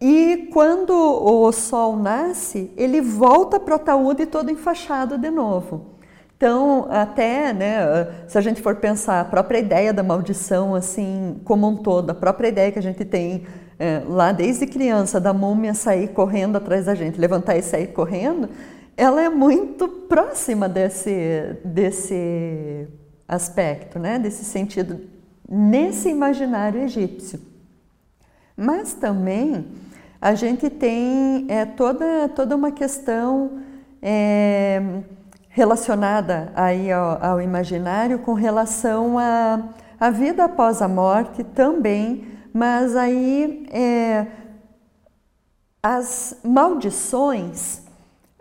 e 0.00 0.48
quando 0.52 0.92
o 0.92 1.50
sol 1.52 1.96
nasce, 1.96 2.70
ele 2.76 3.00
volta 3.00 3.58
para 3.58 3.72
o 3.72 3.76
ataúde 3.76 4.26
todo 4.26 4.50
enfaixado 4.50 5.16
de 5.16 5.30
novo. 5.30 5.96
Então, 6.36 6.86
até, 6.90 7.50
né, 7.54 7.78
se 8.28 8.36
a 8.36 8.42
gente 8.42 8.60
for 8.60 8.76
pensar 8.76 9.20
a 9.22 9.24
própria 9.24 9.58
ideia 9.58 9.94
da 9.94 10.02
maldição, 10.02 10.74
assim, 10.74 11.40
como 11.44 11.66
um 11.66 11.76
todo, 11.76 12.10
a 12.10 12.14
própria 12.14 12.48
ideia 12.48 12.70
que 12.70 12.78
a 12.78 12.82
gente 12.82 13.06
tem 13.06 13.46
é, 13.78 14.02
lá 14.06 14.32
desde 14.32 14.66
criança, 14.66 15.18
da 15.18 15.32
múmia 15.32 15.72
sair 15.72 16.08
correndo 16.08 16.56
atrás 16.56 16.84
da 16.84 16.94
gente, 16.94 17.18
levantar 17.18 17.56
e 17.56 17.62
sair 17.62 17.86
correndo, 17.86 18.50
ela 18.98 19.22
é 19.22 19.30
muito 19.30 19.88
próxima 19.88 20.68
desse, 20.68 21.56
desse 21.64 22.86
aspecto, 23.26 23.98
né, 23.98 24.18
desse 24.18 24.44
sentido, 24.44 25.00
nesse 25.48 26.10
imaginário 26.10 26.82
egípcio. 26.82 27.40
Mas 28.54 28.92
também 28.92 29.66
a 30.20 30.34
gente 30.34 30.70
tem 30.70 31.46
é, 31.48 31.64
toda, 31.64 32.28
toda 32.28 32.56
uma 32.56 32.70
questão. 32.70 33.60
É, 34.02 35.02
relacionada 35.56 36.52
aí 36.54 36.92
ao, 36.92 37.24
ao 37.24 37.40
imaginário 37.40 38.18
com 38.18 38.34
relação 38.34 39.18
à, 39.18 39.70
à 39.98 40.10
vida 40.10 40.44
após 40.44 40.82
a 40.82 40.86
morte 40.86 41.42
também, 41.42 42.28
mas 42.52 42.94
aí 42.94 43.66
é, 43.72 44.26
as 45.82 46.36
maldições, 46.44 47.78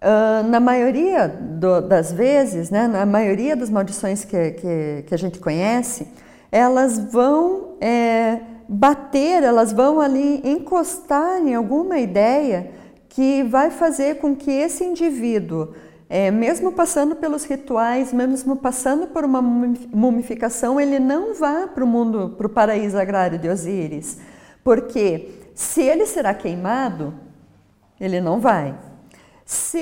uh, 0.02 0.46
na 0.50 0.60
maioria 0.60 1.26
do, 1.30 1.80
das 1.80 2.12
vezes, 2.12 2.70
né, 2.70 2.86
na 2.86 3.06
maioria 3.06 3.56
das 3.56 3.70
maldições 3.70 4.26
que, 4.26 4.52
que, 4.52 5.06
que 5.08 5.16
a 5.16 5.18
gente 5.18 5.40
conhece, 5.40 6.06
elas 6.52 7.00
vão 7.00 7.78
é, 7.80 8.42
bater, 8.68 9.44
elas 9.44 9.72
vão 9.72 10.00
ali 10.00 10.42
encostar 10.44 11.40
em 11.42 11.56
alguma 11.56 12.00
ideia 12.00 12.72
que 13.10 13.44
vai 13.44 13.72
fazer 13.72 14.16
com 14.16 14.36
que 14.36 14.52
esse 14.52 14.84
indivíduo 14.84 15.74
é, 16.08 16.30
mesmo 16.30 16.72
passando 16.72 17.16
pelos 17.16 17.46
rituais, 17.46 18.14
mesmo 18.14 18.56
passando 18.56 19.08
por 19.08 19.24
uma 19.24 19.42
mumificação, 19.42 20.80
ele 20.80 21.00
não 21.00 21.34
vá 21.34 21.68
para 21.68 21.84
o 21.84 21.88
mundo, 21.88 22.36
para 22.38 22.46
o 22.46 22.50
paraíso 22.50 22.98
agrário 22.98 23.40
de 23.40 23.50
Osíris, 23.50 24.20
porque 24.64 25.30
se 25.56 25.82
ele 25.82 26.06
será 26.06 26.34
queimado, 26.34 27.14
ele 28.00 28.22
não 28.22 28.40
vai. 28.40 28.76
Se 29.46 29.80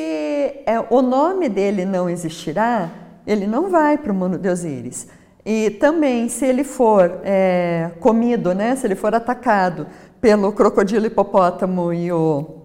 é, 0.65 0.84
o 0.89 1.02
nome 1.02 1.50
dele 1.50 1.86
não 1.86 2.10
existirá, 2.10 2.89
ele 3.26 3.48
não 3.48 3.69
vai 3.69 3.98
para 3.98 4.12
o 4.12 4.15
mundo 4.15 4.38
de 4.38 4.50
Osíris. 4.50 5.08
E 5.45 5.71
também, 5.71 6.29
se 6.29 6.45
ele 6.45 6.63
for 6.63 7.19
é, 7.23 7.91
comido, 7.99 8.53
né, 8.53 8.75
se 8.75 8.88
ele 8.88 8.95
for 8.95 9.13
atacado 9.13 9.88
pelo 10.21 10.53
crocodilo 10.53 11.06
hipopótamo 11.06 11.91
e 11.91 12.12
o 12.12 12.62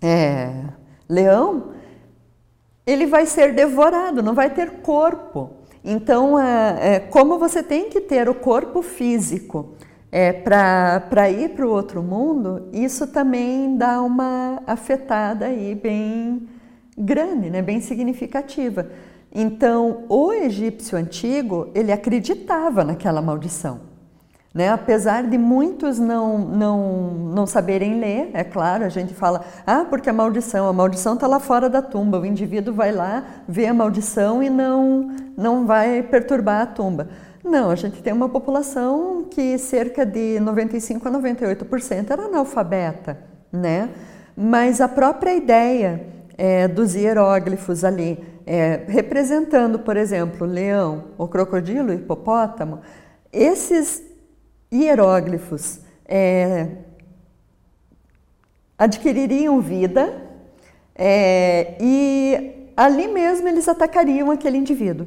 é, 0.00 0.52
leão, 1.08 1.72
ele 2.86 3.06
vai 3.06 3.26
ser 3.26 3.52
devorado, 3.52 4.22
não 4.22 4.34
vai 4.34 4.50
ter 4.50 4.70
corpo. 4.82 5.50
Então, 5.84 6.38
é, 6.38 7.00
como 7.00 7.38
você 7.38 7.62
tem 7.62 7.90
que 7.90 8.00
ter 8.00 8.28
o 8.28 8.34
corpo 8.34 8.80
físico 8.80 9.74
é, 10.12 10.32
para 10.32 11.28
ir 11.28 11.50
para 11.50 11.66
o 11.66 11.70
outro 11.70 12.00
mundo, 12.00 12.68
isso 12.72 13.08
também 13.08 13.76
dá 13.76 14.00
uma 14.00 14.62
afetada 14.66 15.46
aí 15.46 15.74
bem 15.74 16.48
grande, 16.96 17.50
né, 17.50 17.60
bem 17.60 17.80
significativa. 17.80 18.88
Então, 19.34 20.04
o 20.08 20.32
egípcio 20.32 20.96
antigo, 20.96 21.68
ele 21.74 21.90
acreditava 21.90 22.84
naquela 22.84 23.20
maldição. 23.20 23.80
Né? 24.54 24.68
Apesar 24.68 25.24
de 25.24 25.36
muitos 25.36 25.98
não, 25.98 26.38
não, 26.38 27.10
não 27.34 27.44
saberem 27.44 27.98
ler, 27.98 28.30
é 28.32 28.44
claro, 28.44 28.84
a 28.84 28.88
gente 28.88 29.12
fala, 29.12 29.44
ah, 29.66 29.84
porque 29.90 30.08
a 30.08 30.12
maldição, 30.12 30.68
a 30.68 30.72
maldição 30.72 31.14
está 31.14 31.26
lá 31.26 31.40
fora 31.40 31.68
da 31.68 31.82
tumba, 31.82 32.20
o 32.20 32.24
indivíduo 32.24 32.72
vai 32.72 32.92
lá, 32.92 33.24
vê 33.48 33.66
a 33.66 33.74
maldição 33.74 34.40
e 34.40 34.48
não, 34.48 35.10
não 35.36 35.66
vai 35.66 36.04
perturbar 36.04 36.62
a 36.62 36.66
tumba. 36.66 37.08
Não, 37.42 37.68
a 37.68 37.74
gente 37.74 38.00
tem 38.00 38.12
uma 38.12 38.28
população 38.28 39.26
que 39.28 39.58
cerca 39.58 40.06
de 40.06 40.38
95 40.38 41.08
a 41.08 41.10
98% 41.10 42.10
era 42.10 42.22
analfabeta, 42.22 43.18
né? 43.52 43.90
Mas 44.36 44.80
a 44.80 44.86
própria 44.88 45.34
ideia 45.34 46.06
é, 46.36 46.68
dos 46.68 46.94
hieróglifos 46.94 47.84
ali, 47.84 48.18
é, 48.46 48.84
representando, 48.88 49.78
por 49.78 49.96
exemplo, 49.96 50.46
leão, 50.46 51.04
o 51.16 51.28
crocodilo, 51.28 51.90
o 51.90 51.94
hipopótamo, 51.94 52.80
esses 53.32 54.02
hieróglifos 54.72 55.80
é, 56.06 56.68
adquiririam 58.76 59.60
vida 59.60 60.22
é, 60.94 61.76
e 61.80 62.70
ali 62.76 63.08
mesmo 63.08 63.48
eles 63.48 63.68
atacariam 63.68 64.30
aquele 64.30 64.58
indivíduo. 64.58 65.06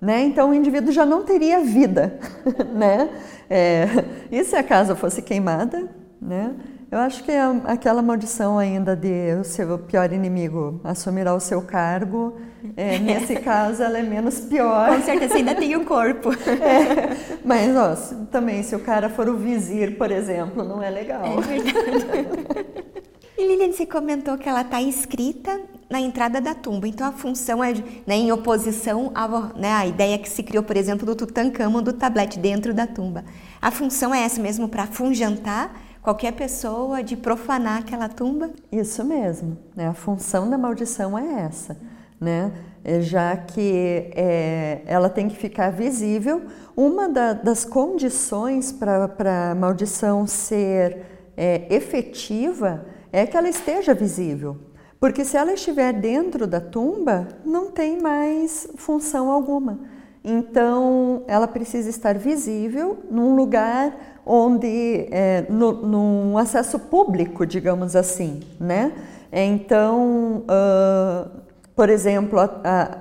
Né? 0.00 0.22
Então 0.22 0.50
o 0.50 0.54
indivíduo 0.54 0.92
já 0.92 1.04
não 1.04 1.24
teria 1.24 1.60
vida. 1.60 2.18
né? 2.74 3.10
É, 3.50 3.86
e 4.30 4.44
se 4.44 4.54
a 4.54 4.62
casa 4.62 4.94
fosse 4.94 5.22
queimada? 5.22 5.88
Né? 6.20 6.54
Eu 6.90 6.98
acho 7.00 7.22
que 7.22 7.30
é 7.30 7.42
aquela 7.66 8.00
maldição 8.00 8.58
ainda 8.58 8.96
de 8.96 9.34
o 9.38 9.44
seu 9.44 9.78
pior 9.78 10.10
inimigo 10.10 10.80
assumirá 10.82 11.34
o 11.34 11.40
seu 11.40 11.60
cargo, 11.60 12.36
é, 12.76 12.96
nesse 12.98 13.36
caso 13.36 13.82
ela 13.82 13.98
é 13.98 14.02
menos 14.02 14.40
pior. 14.40 14.96
Com 14.96 15.02
certeza 15.02 15.34
ainda 15.34 15.54
tem 15.54 15.76
o 15.76 15.84
corpo. 15.84 16.30
É, 16.58 17.38
mas 17.44 17.76
ó, 17.76 17.94
também 18.30 18.62
se 18.62 18.74
o 18.74 18.80
cara 18.80 19.08
for 19.08 19.28
o 19.28 19.36
vizir, 19.36 19.96
por 19.96 20.10
exemplo, 20.10 20.64
não 20.64 20.82
é 20.82 20.90
legal. 20.90 21.24
É 21.24 21.40
verdade. 21.40 22.66
E 23.38 23.46
Lilian, 23.46 23.70
você 23.70 23.86
comentou 23.86 24.36
que 24.36 24.48
ela 24.48 24.62
está 24.62 24.82
escrita 24.82 25.60
na 25.88 26.00
entrada 26.00 26.40
da 26.40 26.56
tumba. 26.56 26.88
Então 26.88 27.06
a 27.06 27.12
função 27.12 27.62
é 27.62 27.72
né, 28.04 28.16
em 28.16 28.32
oposição 28.32 29.12
à, 29.14 29.28
né, 29.56 29.70
à 29.70 29.86
ideia 29.86 30.18
que 30.18 30.28
se 30.28 30.42
criou, 30.42 30.64
por 30.64 30.76
exemplo, 30.76 31.06
do 31.06 31.14
Tutankhamon, 31.14 31.80
do 31.80 31.92
tablete 31.92 32.36
dentro 32.36 32.74
da 32.74 32.84
tumba. 32.84 33.24
A 33.62 33.70
função 33.70 34.12
é 34.12 34.22
essa 34.24 34.42
mesmo 34.42 34.68
para 34.68 34.82
afungentar 34.82 35.72
qualquer 36.02 36.32
pessoa 36.32 37.02
de 37.02 37.16
profanar 37.16 37.78
aquela 37.78 38.08
tumba? 38.08 38.50
Isso 38.70 39.04
mesmo, 39.04 39.58
né? 39.74 39.88
a 39.88 39.94
função 39.94 40.48
da 40.48 40.56
maldição 40.56 41.18
é 41.18 41.42
essa, 41.42 41.76
né? 42.20 42.52
É, 42.84 43.00
já 43.00 43.36
que 43.36 44.10
é, 44.14 44.82
ela 44.86 45.08
tem 45.08 45.28
que 45.28 45.36
ficar 45.36 45.70
visível. 45.70 46.42
Uma 46.76 47.08
da, 47.08 47.32
das 47.32 47.64
condições 47.64 48.72
para 48.72 49.50
a 49.50 49.54
maldição 49.54 50.26
ser 50.26 51.04
é, 51.36 51.66
efetiva 51.68 52.86
é 53.12 53.26
que 53.26 53.36
ela 53.36 53.48
esteja 53.48 53.94
visível. 53.94 54.56
Porque 55.00 55.24
se 55.24 55.36
ela 55.36 55.52
estiver 55.52 55.92
dentro 55.92 56.46
da 56.46 56.60
tumba, 56.60 57.28
não 57.44 57.70
tem 57.70 58.00
mais 58.00 58.68
função 58.76 59.30
alguma. 59.30 59.78
Então, 60.24 61.22
ela 61.28 61.46
precisa 61.46 61.88
estar 61.88 62.18
visível 62.18 62.98
num 63.10 63.36
lugar 63.36 64.17
onde, 64.28 65.08
é, 65.10 65.46
no, 65.48 65.72
num 65.72 66.38
acesso 66.38 66.78
público, 66.78 67.46
digamos 67.46 67.96
assim, 67.96 68.40
né? 68.60 68.92
Então, 69.32 70.44
uh, 70.44 71.28
por 71.74 71.88
exemplo, 71.88 72.38
a, 72.38 72.50
a, 72.64 72.98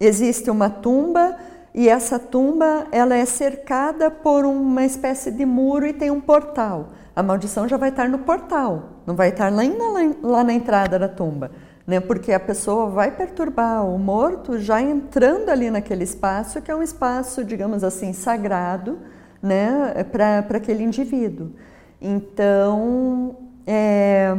existe 0.00 0.50
uma 0.50 0.68
tumba 0.68 1.36
e 1.74 1.88
essa 1.88 2.18
tumba 2.18 2.86
ela 2.92 3.14
é 3.16 3.24
cercada 3.24 4.10
por 4.10 4.44
uma 4.44 4.84
espécie 4.84 5.30
de 5.30 5.44
muro 5.44 5.86
e 5.86 5.92
tem 5.92 6.10
um 6.10 6.20
portal. 6.20 6.90
A 7.16 7.22
maldição 7.22 7.68
já 7.68 7.76
vai 7.76 7.90
estar 7.90 8.08
no 8.08 8.18
portal, 8.18 9.00
não 9.06 9.14
vai 9.14 9.28
estar 9.28 9.52
lá, 9.52 9.62
lá 10.22 10.44
na 10.44 10.52
entrada 10.52 10.98
da 10.98 11.08
tumba, 11.08 11.50
né? 11.86 12.00
Porque 12.00 12.32
a 12.32 12.40
pessoa 12.40 12.88
vai 12.88 13.10
perturbar 13.10 13.84
o 13.86 13.98
morto 13.98 14.58
já 14.58 14.80
entrando 14.80 15.48
ali 15.48 15.70
naquele 15.70 16.02
espaço 16.04 16.60
que 16.60 16.70
é 16.70 16.74
um 16.74 16.82
espaço, 16.82 17.44
digamos 17.44 17.84
assim, 17.84 18.12
sagrado, 18.12 18.98
né, 19.44 20.02
para 20.10 20.38
aquele 20.56 20.82
indivíduo. 20.82 21.50
Então, 22.00 23.36
é, 23.66 24.34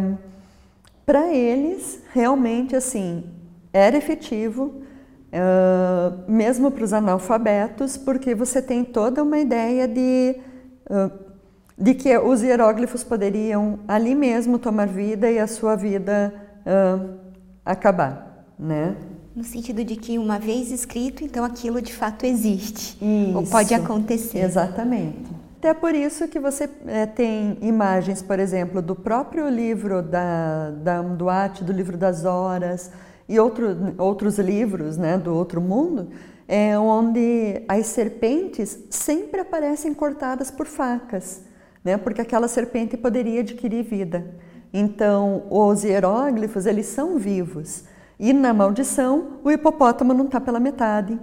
para 1.05 1.31
eles, 1.31 2.01
realmente, 2.11 2.75
assim, 2.75 3.23
era 3.71 3.95
efetivo, 3.95 4.63
uh, 5.31 6.31
mesmo 6.31 6.71
para 6.71 6.83
os 6.83 6.91
analfabetos, 6.91 7.97
porque 7.97 8.33
você 8.33 8.61
tem 8.61 8.83
toda 8.83 9.21
uma 9.21 9.37
ideia 9.37 9.87
de, 9.87 10.37
uh, 10.89 11.11
de 11.77 11.93
que 11.93 12.17
os 12.17 12.41
hieróglifos 12.41 13.03
poderiam 13.03 13.79
ali 13.87 14.15
mesmo 14.15 14.57
tomar 14.57 14.87
vida 14.87 15.29
e 15.29 15.37
a 15.37 15.45
sua 15.45 15.75
vida 15.75 16.33
uh, 16.65 17.15
acabar, 17.63 18.47
né? 18.57 18.95
No 19.35 19.43
sentido 19.43 19.83
de 19.83 19.97
que 19.97 20.17
uma 20.17 20.39
vez 20.39 20.71
escrito, 20.71 21.23
então 21.23 21.43
aquilo 21.43 21.81
de 21.81 21.93
fato 21.93 22.25
existe. 22.25 22.97
Isso, 23.01 23.37
ou 23.37 23.43
pode 23.43 23.73
acontecer. 23.73 24.39
Exatamente. 24.39 25.25
Até 25.59 25.73
por 25.73 25.93
isso 25.93 26.27
que 26.27 26.39
você 26.39 26.69
é, 26.85 27.05
tem 27.05 27.57
imagens, 27.61 28.21
por 28.21 28.39
exemplo, 28.39 28.81
do 28.81 28.95
próprio 28.95 29.49
livro 29.49 30.01
da, 30.01 30.69
da 30.69 30.97
Amduat, 30.99 31.63
do 31.63 31.73
livro 31.73 31.97
das 31.97 32.23
horas 32.23 32.91
e 33.27 33.37
outro, 33.39 33.93
outros 33.97 34.37
livros 34.37 34.95
né, 34.95 35.17
do 35.17 35.33
outro 35.33 35.59
mundo, 35.59 36.09
é 36.47 36.77
onde 36.77 37.63
as 37.67 37.87
serpentes 37.87 38.77
sempre 38.89 39.41
aparecem 39.41 39.93
cortadas 39.93 40.51
por 40.51 40.67
facas, 40.67 41.41
né? 41.83 41.97
porque 41.97 42.21
aquela 42.21 42.47
serpente 42.47 42.95
poderia 42.95 43.41
adquirir 43.41 43.83
vida. 43.83 44.23
Então, 44.71 45.43
os 45.49 45.83
hieróglifos, 45.83 46.65
eles 46.65 46.85
são 46.85 47.17
vivos. 47.17 47.83
E 48.19 48.31
na 48.33 48.53
maldição, 48.53 49.39
o 49.43 49.51
hipopótamo 49.51 50.13
não 50.13 50.25
está 50.25 50.39
pela 50.39 50.59
metade, 50.59 51.19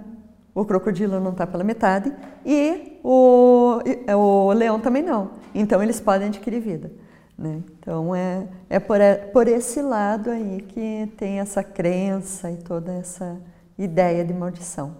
o 0.53 0.63
crocodilo 0.63 1.19
não 1.19 1.31
está 1.31 1.47
pela 1.47 1.63
metade 1.63 2.13
e 2.45 2.99
o, 3.03 3.79
o 4.15 4.53
leão 4.53 4.79
também 4.79 5.01
não. 5.01 5.31
Então, 5.55 5.81
eles 5.81 5.99
podem 5.99 6.27
adquirir 6.27 6.59
vida. 6.59 6.91
Né? 7.37 7.61
Então, 7.79 8.13
é, 8.13 8.47
é 8.69 8.79
por, 8.79 9.01
é 9.01 9.15
por 9.15 9.47
esse 9.47 9.81
lado 9.81 10.29
aí 10.29 10.61
que 10.61 11.11
tem 11.17 11.39
essa 11.39 11.63
crença 11.63 12.51
e 12.51 12.57
toda 12.57 12.93
essa 12.93 13.37
ideia 13.77 14.23
de 14.23 14.33
maldição. 14.33 14.95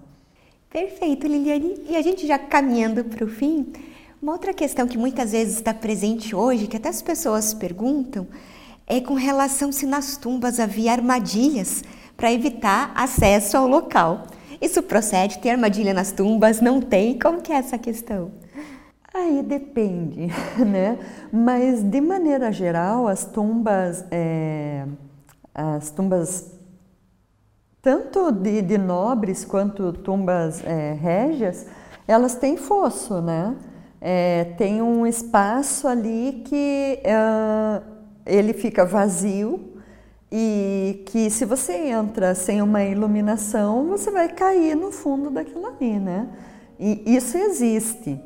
Perfeito, 0.70 1.28
Liliane. 1.28 1.86
E 1.88 1.96
a 1.96 2.02
gente 2.02 2.26
já 2.26 2.40
caminhando 2.40 3.04
para 3.04 3.24
o 3.24 3.28
fim, 3.28 3.72
uma 4.20 4.32
outra 4.32 4.54
questão 4.54 4.88
que 4.88 4.98
muitas 4.98 5.32
vezes 5.32 5.58
está 5.58 5.74
presente 5.74 6.36
hoje, 6.36 6.66
que 6.66 6.78
até 6.78 6.90
as 6.90 7.02
pessoas 7.02 7.54
perguntam, 7.54 8.26
é 8.88 9.00
com 9.00 9.14
relação 9.14 9.72
se 9.72 9.86
nas 9.86 10.18
tumbas 10.18 10.60
havia 10.60 10.92
armadilhas 10.92 11.84
para 12.16 12.32
evitar 12.32 12.92
acesso 12.96 13.58
ao 13.58 13.68
local. 13.68 14.28
Isso 14.62 14.82
procede? 14.84 15.40
Tem 15.40 15.52
armadilha 15.52 15.94
nas 15.94 16.12
tumbas? 16.12 16.62
Não 16.62 16.82
tem? 16.82 17.18
Como 17.20 17.42
que 17.42 17.52
é 17.52 17.56
essa 17.56 17.78
questão? 17.78 18.32
Aí 19.14 19.44
depende, 19.44 20.28
né? 20.66 20.98
Mas 21.32 21.84
de 21.84 22.02
maneira 22.02 22.52
geral, 22.52 23.08
as 23.08 23.26
tumbas, 23.26 24.04
é, 24.10 24.86
as 25.54 25.92
tumbas 25.92 26.52
tanto 27.82 28.32
de, 28.32 28.62
de 28.62 28.78
nobres 28.78 29.44
quanto 29.44 29.92
tumbas 29.92 30.64
é, 30.66 30.94
régias, 30.94 31.68
elas 32.08 32.34
têm 32.36 32.56
fosso, 32.56 33.22
né? 33.22 33.56
É, 34.00 34.46
tem 34.58 34.82
um 34.82 35.06
espaço 35.06 35.88
ali 35.88 36.44
que 36.46 37.00
é, 37.04 37.82
ele 38.26 38.54
fica 38.54 38.86
vazio 38.86 39.74
e 40.32 41.04
que 41.06 41.30
se 41.30 41.46
você 41.46 41.74
entra 41.74 42.34
sem 42.34 42.62
uma 42.62 42.84
iluminação, 42.84 43.88
você 43.88 44.10
vai 44.10 44.30
cair 44.30 44.76
no 44.76 44.92
fundo 44.92 45.30
daquilo 45.30 45.68
ali, 45.68 46.00
né? 46.00 46.28
E 46.80 47.16
isso 47.16 47.38
existe. 47.38 48.20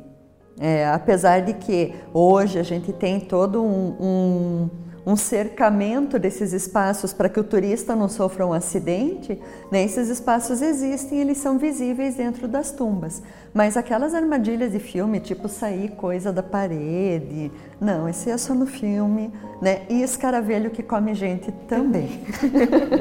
É, 0.60 0.88
apesar 0.88 1.40
de 1.42 1.52
que 1.52 1.94
hoje 2.12 2.58
a 2.58 2.62
gente 2.62 2.92
tem 2.92 3.20
todo 3.20 3.62
um, 3.62 3.96
um 4.00 4.70
um 5.08 5.16
cercamento 5.16 6.18
desses 6.18 6.52
espaços 6.52 7.14
para 7.14 7.30
que 7.30 7.40
o 7.40 7.44
turista 7.44 7.96
não 7.96 8.10
sofra 8.10 8.46
um 8.46 8.52
acidente, 8.52 9.40
né? 9.72 9.82
esses 9.82 10.10
espaços 10.10 10.60
existem, 10.60 11.18
eles 11.18 11.38
são 11.38 11.56
visíveis 11.56 12.16
dentro 12.16 12.46
das 12.46 12.70
tumbas. 12.70 13.22
Mas 13.54 13.78
aquelas 13.78 14.14
armadilhas 14.14 14.72
de 14.72 14.78
filme, 14.78 15.18
tipo 15.18 15.48
sair 15.48 15.92
coisa 15.92 16.30
da 16.30 16.42
parede, 16.42 17.50
não, 17.80 18.06
esse 18.06 18.28
é 18.28 18.36
só 18.36 18.52
no 18.52 18.66
filme, 18.66 19.32
né? 19.62 19.86
E 19.88 20.02
escaravelho 20.02 20.70
que 20.70 20.82
come 20.82 21.14
gente 21.14 21.50
também. 21.66 22.20